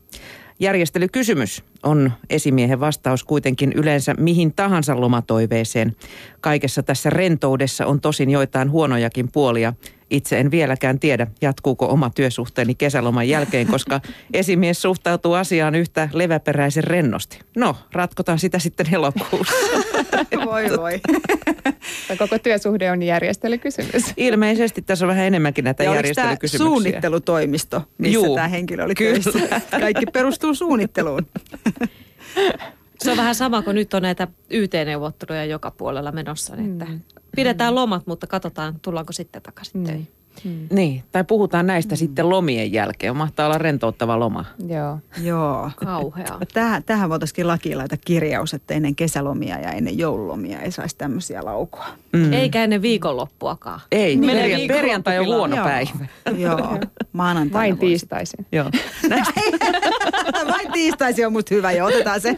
Järjestelykysymys 0.61 1.65
on 1.83 2.13
esimiehen 2.31 2.81
vastaus 2.81 3.25
kuitenkin 3.25 3.73
yleensä 3.73 4.15
mihin 4.19 4.53
tahansa 4.55 5.01
lomatoiveeseen. 5.01 5.97
Kaikessa 6.41 6.83
tässä 6.83 7.11
rentoudessa 7.11 7.87
on 7.87 8.01
tosin 8.01 8.31
joitain 8.31 8.71
huonojakin 8.71 9.33
puolia. 9.33 9.73
Itse 10.11 10.39
en 10.41 10.51
vieläkään 10.51 11.01
tiedä, 11.01 11.27
jatkuuko 11.41 11.87
oma 11.87 12.11
työsuhteeni 12.15 12.75
kesäloman 12.75 13.29
jälkeen, 13.29 13.67
koska 13.77 14.01
esimies 14.33 14.83
suhtautuu 14.83 15.33
asiaan 15.33 15.75
yhtä 15.75 16.09
leväperäisen 16.13 16.85
rennosti. 16.85 17.39
No, 17.57 17.77
ratkotaan 17.93 18.39
sitä 18.39 18.59
sitten 18.59 18.95
elokuussa. 18.95 19.55
Voi 20.45 20.65
voi. 20.77 21.01
Koko 22.19 22.39
työsuhde 22.39 22.91
on 22.91 23.03
järjestelykysymys. 23.03 24.05
Ilmeisesti 24.17 24.83
tässä 24.83 25.05
on 25.05 25.09
vähän 25.09 25.25
enemmänkin 25.25 25.65
näitä 25.65 25.85
Ja 25.85 25.91
oliko 25.91 26.03
tämä 26.03 26.09
järjestelykysymyksiä. 26.09 26.67
suunnittelutoimisto, 26.67 27.83
missä 27.99 28.15
Juu, 28.15 28.35
tämä 28.35 28.49
henkilö 28.49 28.85
oli 28.85 28.95
kyllä. 28.95 29.13
töissä? 29.13 29.61
Kaikki 29.81 30.07
perustuu 30.07 30.55
suunnitteluun. 30.55 31.27
se 32.99 33.11
on 33.11 33.17
vähän 33.17 33.35
sama 33.35 33.63
kuin 33.63 33.75
nyt 33.75 33.95
on 33.95 34.03
näitä 34.03 34.29
YT-neuvotteluja 34.51 35.45
joka 35.45 35.71
puolella 35.71 36.13
menossa. 36.13 36.57
Niin 36.57 36.83
että 36.83 37.18
pidetään 37.37 37.75
lomat, 37.75 38.07
mutta 38.07 38.27
katsotaan, 38.27 38.75
tullaanko 38.83 39.13
sitten 39.13 39.43
takaisin 39.43 39.85
töihin. 39.85 40.09
Niin, 40.71 41.03
tai 41.13 41.25
puhutaan 41.25 41.67
näistä 41.67 41.97
sitten 41.97 42.29
lomien 42.29 42.73
jälkeen. 42.73 43.17
Mahtaa 43.17 43.47
olla 43.47 43.59
rentouttava 43.59 44.19
loma. 44.19 44.45
Joo. 44.69 44.99
Joo. 45.23 45.71
Kauheaa. 45.77 46.41
Tähän, 46.55 46.85
tähän 46.85 47.11
voitaisiin 47.11 47.47
lakiin 47.47 47.79
laita 47.79 47.97
kirjaus, 47.97 48.55
että 48.55 48.75
ennen 48.75 48.97
kesälomia 48.97 49.59
ja 49.61 49.71
ennen 49.71 49.99
joululomia 49.99 50.61
ei 50.61 50.73
saisi 50.73 50.97
tämmöisiä 50.97 51.45
laukoa. 51.45 51.87
Mm. 52.13 52.33
Eikä 52.33 52.65
ennen 52.65 52.83
viikonloppuakaan. 52.83 53.81
Ei, 53.93 54.17
perja- 54.17 54.27
viikonloppu 54.27 54.75
perjantai 54.75 55.19
on 55.19 55.27
huono 55.27 55.57
päivä. 55.57 56.07
Joo, 56.37 56.79
maanantaina 57.13 57.59
Vain 57.59 57.71
voisi. 57.81 57.87
tiistaisin. 57.87 58.47
Joo. 58.53 58.71
Vain 60.53 60.73
tiistaisin 60.73 61.27
on 61.27 61.33
musta 61.33 61.55
hyvä 61.55 61.73
ja 61.73 61.85
otetaan 61.85 62.21
se. 62.21 62.37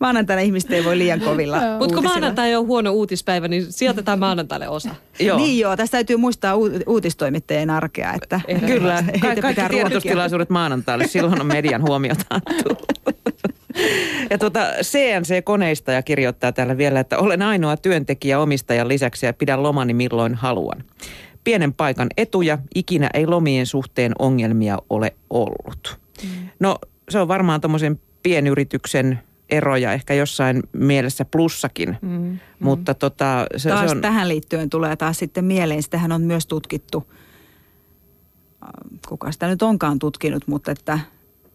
Maanantaina 0.00 0.42
ihmiset 0.42 0.72
ei 0.72 0.84
voi 0.84 0.98
liian 0.98 1.20
kovilla 1.20 1.58
Mutta 1.78 1.94
kun 1.94 2.04
maanantai 2.04 2.54
on 2.54 2.66
huono 2.66 2.90
uutispäivä, 2.92 3.48
niin 3.48 3.66
sijoitetaan 3.72 4.18
maanantaille 4.18 4.68
osa. 4.68 4.94
Joo. 5.20 5.36
Niin 5.38 5.58
joo, 5.58 5.76
tässä 5.76 5.92
täytyy 5.92 6.16
muistaa 6.16 6.56
u- 6.56 6.70
uutistoimittajien 6.86 7.70
arkea, 7.70 8.12
että 8.14 8.40
Kyllä, 8.66 9.02
heitä 9.02 9.18
Ka- 9.34 9.42
kaikki 9.42 9.62
tiedotustilaisuudet 9.70 10.50
maanantaille, 10.50 11.06
silloin 11.06 11.40
on 11.40 11.46
median 11.46 11.82
huomiota. 11.82 12.40
Ja 14.30 14.38
tuota, 14.38 14.60
CNC-koneistaja 14.82 16.02
kirjoittaa 16.02 16.52
täällä 16.52 16.76
vielä, 16.76 17.00
että 17.00 17.18
olen 17.18 17.42
ainoa 17.42 17.76
työntekijä 17.76 18.38
omistajan 18.38 18.88
lisäksi 18.88 19.26
ja 19.26 19.32
pidän 19.32 19.62
lomani 19.62 19.94
milloin 19.94 20.34
haluan. 20.34 20.84
Pienen 21.44 21.74
paikan 21.74 22.08
etuja, 22.16 22.58
ikinä 22.74 23.10
ei 23.14 23.26
lomien 23.26 23.66
suhteen 23.66 24.12
ongelmia 24.18 24.78
ole 24.90 25.14
ollut. 25.30 26.00
No 26.60 26.78
se 27.08 27.18
on 27.18 27.28
varmaan 27.28 27.60
tuommoisen 27.60 28.00
pienyrityksen 28.22 29.18
eroja 29.50 29.92
ehkä 29.92 30.14
jossain 30.14 30.62
mielessä 30.72 31.24
plussakin, 31.24 31.96
Mm. 32.02 32.38
mutta 32.60 32.94
tota, 32.94 33.46
se, 33.56 33.68
taas 33.68 33.90
se 33.90 33.96
on... 33.96 34.02
tähän 34.02 34.28
liittyen 34.28 34.70
tulee 34.70 34.96
taas 34.96 35.18
sitten 35.18 35.44
mieleen, 35.44 35.82
sitähän 35.82 36.12
on 36.12 36.22
myös 36.22 36.46
tutkittu, 36.46 37.06
äh, 38.62 38.68
kuka 39.08 39.32
sitä 39.32 39.48
nyt 39.48 39.62
onkaan 39.62 39.98
tutkinut, 39.98 40.46
mutta 40.46 40.70
että 40.70 40.98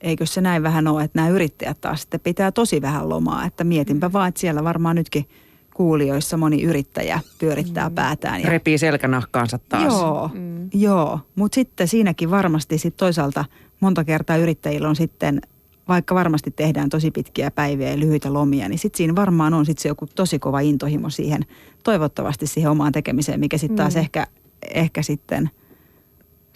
eikö 0.01 0.25
se 0.25 0.41
näin 0.41 0.63
vähän 0.63 0.87
ole, 0.87 1.03
että 1.03 1.19
nämä 1.19 1.29
yrittäjät 1.29 1.81
taas 1.81 2.01
sitten 2.01 2.19
pitää 2.19 2.51
tosi 2.51 2.81
vähän 2.81 3.09
lomaa, 3.09 3.45
että 3.45 3.63
mietinpä 3.63 4.13
vaan, 4.13 4.27
että 4.29 4.39
siellä 4.41 4.63
varmaan 4.63 4.95
nytkin 4.95 5.29
kuulijoissa 5.77 6.37
moni 6.37 6.63
yrittäjä 6.63 7.19
pyörittää 7.39 7.89
päätään. 7.89 8.41
Ja, 8.41 8.49
repii 8.49 8.77
selkänahkaansa 8.77 9.59
taas. 9.69 9.83
Joo, 9.93 10.29
Mm. 10.33 10.69
joo. 10.73 11.19
mutta 11.35 11.55
sitten 11.55 11.87
siinäkin 11.87 12.31
varmasti 12.31 12.77
sit 12.77 12.97
toisaalta 12.97 13.45
monta 13.79 14.03
kertaa 14.03 14.37
yrittäjillä 14.37 14.89
on 14.89 14.95
sitten 14.95 15.41
vaikka 15.87 16.15
varmasti 16.15 16.51
tehdään 16.51 16.89
tosi 16.89 17.11
pitkiä 17.11 17.51
päiviä 17.51 17.89
ja 17.89 17.99
lyhyitä 17.99 18.33
lomia, 18.33 18.69
niin 18.69 18.79
sitten 18.79 18.97
siinä 18.97 19.15
varmaan 19.15 19.53
on 19.53 19.65
sit 19.65 19.77
se 19.77 19.87
joku 19.89 20.05
tosi 20.15 20.39
kova 20.39 20.59
intohimo 20.59 21.09
siihen, 21.09 21.41
toivottavasti 21.83 22.47
siihen 22.47 22.71
omaan 22.71 22.91
tekemiseen, 22.91 23.39
mikä 23.39 23.57
sitten 23.57 23.77
taas 23.77 23.95
mm. 23.95 23.99
ehkä, 23.99 24.27
ehkä 24.73 25.01
sitten 25.01 25.49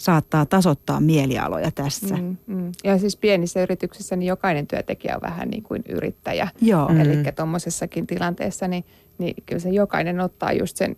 saattaa 0.04 0.46
tasoittaa 0.46 1.00
mielialoja 1.00 1.72
tässä. 1.72 2.16
Mm, 2.16 2.38
mm. 2.48 2.72
Ja 2.84 2.98
siis 2.98 3.18
pienissä 3.18 3.64
yrityksissä 3.64 4.16
niin 4.16 4.28
jokainen 4.28 4.68
työntekijä 4.68 5.16
on 5.16 5.22
vähän 5.22 5.50
niin 5.50 5.64
kuin 5.64 5.84
yrittäjä. 5.90 6.48
Joo. 6.62 6.88
Mm. 6.88 7.02
Eli 7.02 7.24
tuommoisessakin 7.36 8.08
tilanteessa 8.08 8.68
niin, 8.68 8.86
niin 9.18 9.36
kyllä 9.46 9.60
se 9.60 9.70
jokainen 9.70 10.20
ottaa 10.20 10.52
just 10.52 10.78
sen 10.78 10.96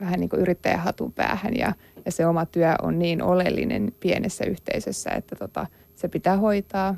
vähän 0.00 0.20
niin 0.20 0.30
kuin 0.30 0.42
yrittäjähatun 0.42 1.12
päähän 1.12 1.56
ja, 1.56 1.72
ja 2.04 2.12
se 2.12 2.26
oma 2.26 2.46
työ 2.46 2.74
on 2.82 2.98
niin 2.98 3.22
oleellinen 3.22 3.92
pienessä 4.00 4.44
yhteisössä, 4.44 5.10
että 5.10 5.36
tota, 5.36 5.66
se 5.94 6.08
pitää 6.08 6.36
hoitaa 6.36 6.96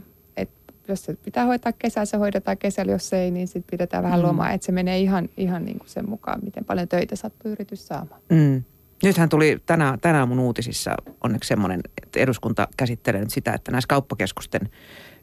jos 0.89 1.05
se 1.05 1.15
pitää 1.15 1.45
hoitaa 1.45 1.73
kesällä, 1.73 2.07
se 2.07 2.17
hoidetaan 2.17 2.59
kesällä, 2.59 2.93
jos 2.93 3.13
ei, 3.13 3.31
niin 3.31 3.49
sitten 3.49 3.71
pidetään 3.71 4.03
vähän 4.03 4.21
mm. 4.21 4.27
lomaa. 4.27 4.53
Että 4.53 4.65
se 4.65 4.73
menee 4.73 4.99
ihan, 4.99 5.29
ihan 5.37 5.65
niin 5.65 5.79
kuin 5.79 5.89
sen 5.89 6.09
mukaan, 6.11 6.41
miten 6.45 6.65
paljon 6.65 6.89
töitä 6.89 7.17
sattuu 7.17 7.51
yritys 7.51 7.87
saamaan. 7.87 8.21
Mm. 8.31 8.63
Nythän 9.03 9.29
tuli 9.29 9.59
tänään, 9.67 10.01
tänään 10.01 10.29
mun 10.29 10.39
uutisissa 10.39 10.95
onneksi 11.25 11.49
semmoinen, 11.49 11.81
että 12.03 12.21
eduskunta 12.21 12.69
käsittelee 12.77 13.21
nyt 13.21 13.31
sitä, 13.31 13.53
että 13.53 13.73
näissä 13.73 13.89
kauppakeskusten 13.89 14.71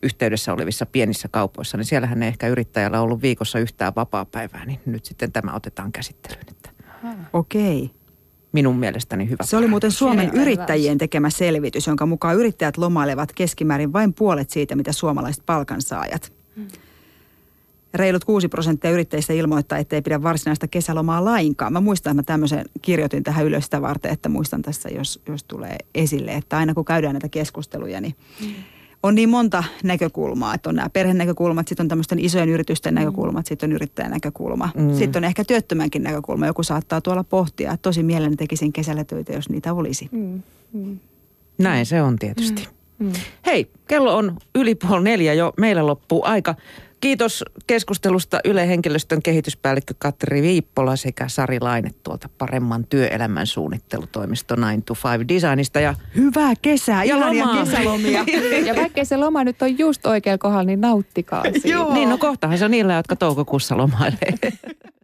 yhteydessä 0.03 0.53
olevissa 0.53 0.85
pienissä 0.85 1.27
kaupoissa, 1.31 1.77
niin 1.77 1.85
siellähän 1.85 2.23
ei 2.23 2.27
ehkä 2.27 2.47
yrittäjällä 2.47 3.01
ollut 3.01 3.21
viikossa 3.21 3.59
yhtään 3.59 3.93
vapaa-päivää, 3.95 4.65
niin 4.65 4.79
nyt 4.85 5.05
sitten 5.05 5.31
tämä 5.31 5.53
otetaan 5.53 5.91
käsittelyyn. 5.91 6.45
Okei. 7.33 7.83
Okay 7.83 8.03
minun 8.53 8.75
mielestäni 8.75 9.29
hyvä. 9.29 9.43
Se 9.43 9.57
oli 9.57 9.67
muuten 9.67 9.91
Suomen 9.91 10.29
yrittäjien 10.33 10.97
tekemä 10.97 11.29
selvitys, 11.29 11.87
jonka 11.87 12.05
mukaan 12.05 12.35
yrittäjät 12.35 12.77
lomailevat 12.77 13.33
keskimäärin 13.33 13.93
vain 13.93 14.13
puolet 14.13 14.49
siitä, 14.49 14.75
mitä 14.75 14.91
suomalaiset 14.91 15.45
palkansaajat. 15.45 16.33
Hmm. 16.55 16.67
Reilut 17.93 18.25
6 18.25 18.47
prosenttia 18.47 18.91
yrittäjistä 18.91 19.33
ilmoittaa, 19.33 19.77
että 19.77 19.95
ei 19.95 20.01
pidä 20.01 20.23
varsinaista 20.23 20.67
kesälomaa 20.67 21.25
lainkaan. 21.25 21.73
Mä 21.73 21.81
muistan, 21.81 22.11
että 22.11 22.21
mä 22.21 22.23
tämmöisen 22.23 22.65
kirjoitin 22.81 23.23
tähän 23.23 23.45
ylös 23.45 23.63
sitä 23.63 23.81
varten, 23.81 24.11
että 24.11 24.29
muistan 24.29 24.61
tässä, 24.61 24.89
jos, 24.89 25.21
jos 25.27 25.43
tulee 25.43 25.77
esille, 25.95 26.31
että 26.31 26.57
aina 26.57 26.73
kun 26.73 26.85
käydään 26.85 27.13
näitä 27.13 27.29
keskusteluja, 27.29 28.01
niin 28.01 28.15
hmm 28.39 28.53
on 29.03 29.15
niin 29.15 29.29
monta 29.29 29.63
näkökulmaa, 29.83 30.53
että 30.53 30.69
on 30.69 30.75
nämä 30.75 30.89
perhenäkökulmat, 30.89 31.67
sitten 31.67 31.83
on 31.83 31.87
tämmöisten 31.87 32.19
isojen 32.19 32.49
yritysten 32.49 32.93
mm. 32.93 32.99
näkökulmat, 32.99 33.45
sitten 33.45 33.69
on 33.69 33.75
yrittäjän 33.75 34.11
näkökulma. 34.11 34.69
Mm. 34.75 34.93
Sitten 34.93 35.19
on 35.19 35.23
ehkä 35.23 35.43
työttömänkin 35.43 36.03
näkökulma. 36.03 36.47
Joku 36.47 36.63
saattaa 36.63 37.01
tuolla 37.01 37.23
pohtia, 37.23 37.71
että 37.71 37.81
tosi 37.81 38.03
mielelläni 38.03 38.35
tekisin 38.35 38.73
kesällä 38.73 39.03
töitä, 39.03 39.33
jos 39.33 39.49
niitä 39.49 39.73
olisi. 39.73 40.09
Mm. 40.11 40.41
Mm. 40.73 40.99
Näin 41.57 41.85
se 41.85 42.01
on 42.01 42.19
tietysti. 42.19 42.67
Mm. 42.99 43.05
Mm. 43.05 43.13
Hei, 43.45 43.71
kello 43.87 44.17
on 44.17 44.37
yli 44.55 44.75
puoli 44.75 45.03
neljä 45.03 45.33
jo. 45.33 45.53
Meillä 45.57 45.87
loppuu 45.87 46.23
aika. 46.25 46.55
Kiitos 47.03 47.43
keskustelusta 47.67 48.39
Yle 48.45 48.67
Henkilöstön 48.67 49.21
kehityspäällikkö 49.21 49.93
Katri 49.97 50.41
Viippola 50.41 50.95
sekä 50.95 51.27
Sari 51.27 51.59
Laine 51.59 51.91
tuolta 52.03 52.29
paremman 52.37 52.85
työelämän 52.87 53.47
suunnittelutoimisto 53.47 54.55
9 54.55 54.83
to 54.83 54.93
5 54.93 55.27
Designista. 55.27 55.79
Ja 55.79 55.95
Hyvää 56.15 56.53
kesää, 56.61 57.03
ja 57.03 57.15
ihania 57.15 57.45
lomaa. 57.45 57.65
kesälomia. 57.65 58.25
ja 58.67 58.75
vaikka 58.75 59.05
se 59.05 59.17
loma 59.17 59.43
nyt 59.43 59.61
on 59.61 59.79
just 59.79 60.05
oikealla 60.05 60.37
kohdalla, 60.37 60.63
niin 60.63 60.81
nauttikaa 60.81 61.43
siitä. 61.43 61.67
Joo. 61.67 61.93
Niin, 61.93 62.09
no 62.09 62.17
kohtahan 62.17 62.57
se 62.57 62.65
on 62.65 62.71
niillä, 62.71 62.93
jotka 62.93 63.15
toukokuussa 63.15 63.77
lomailee. 63.77 64.33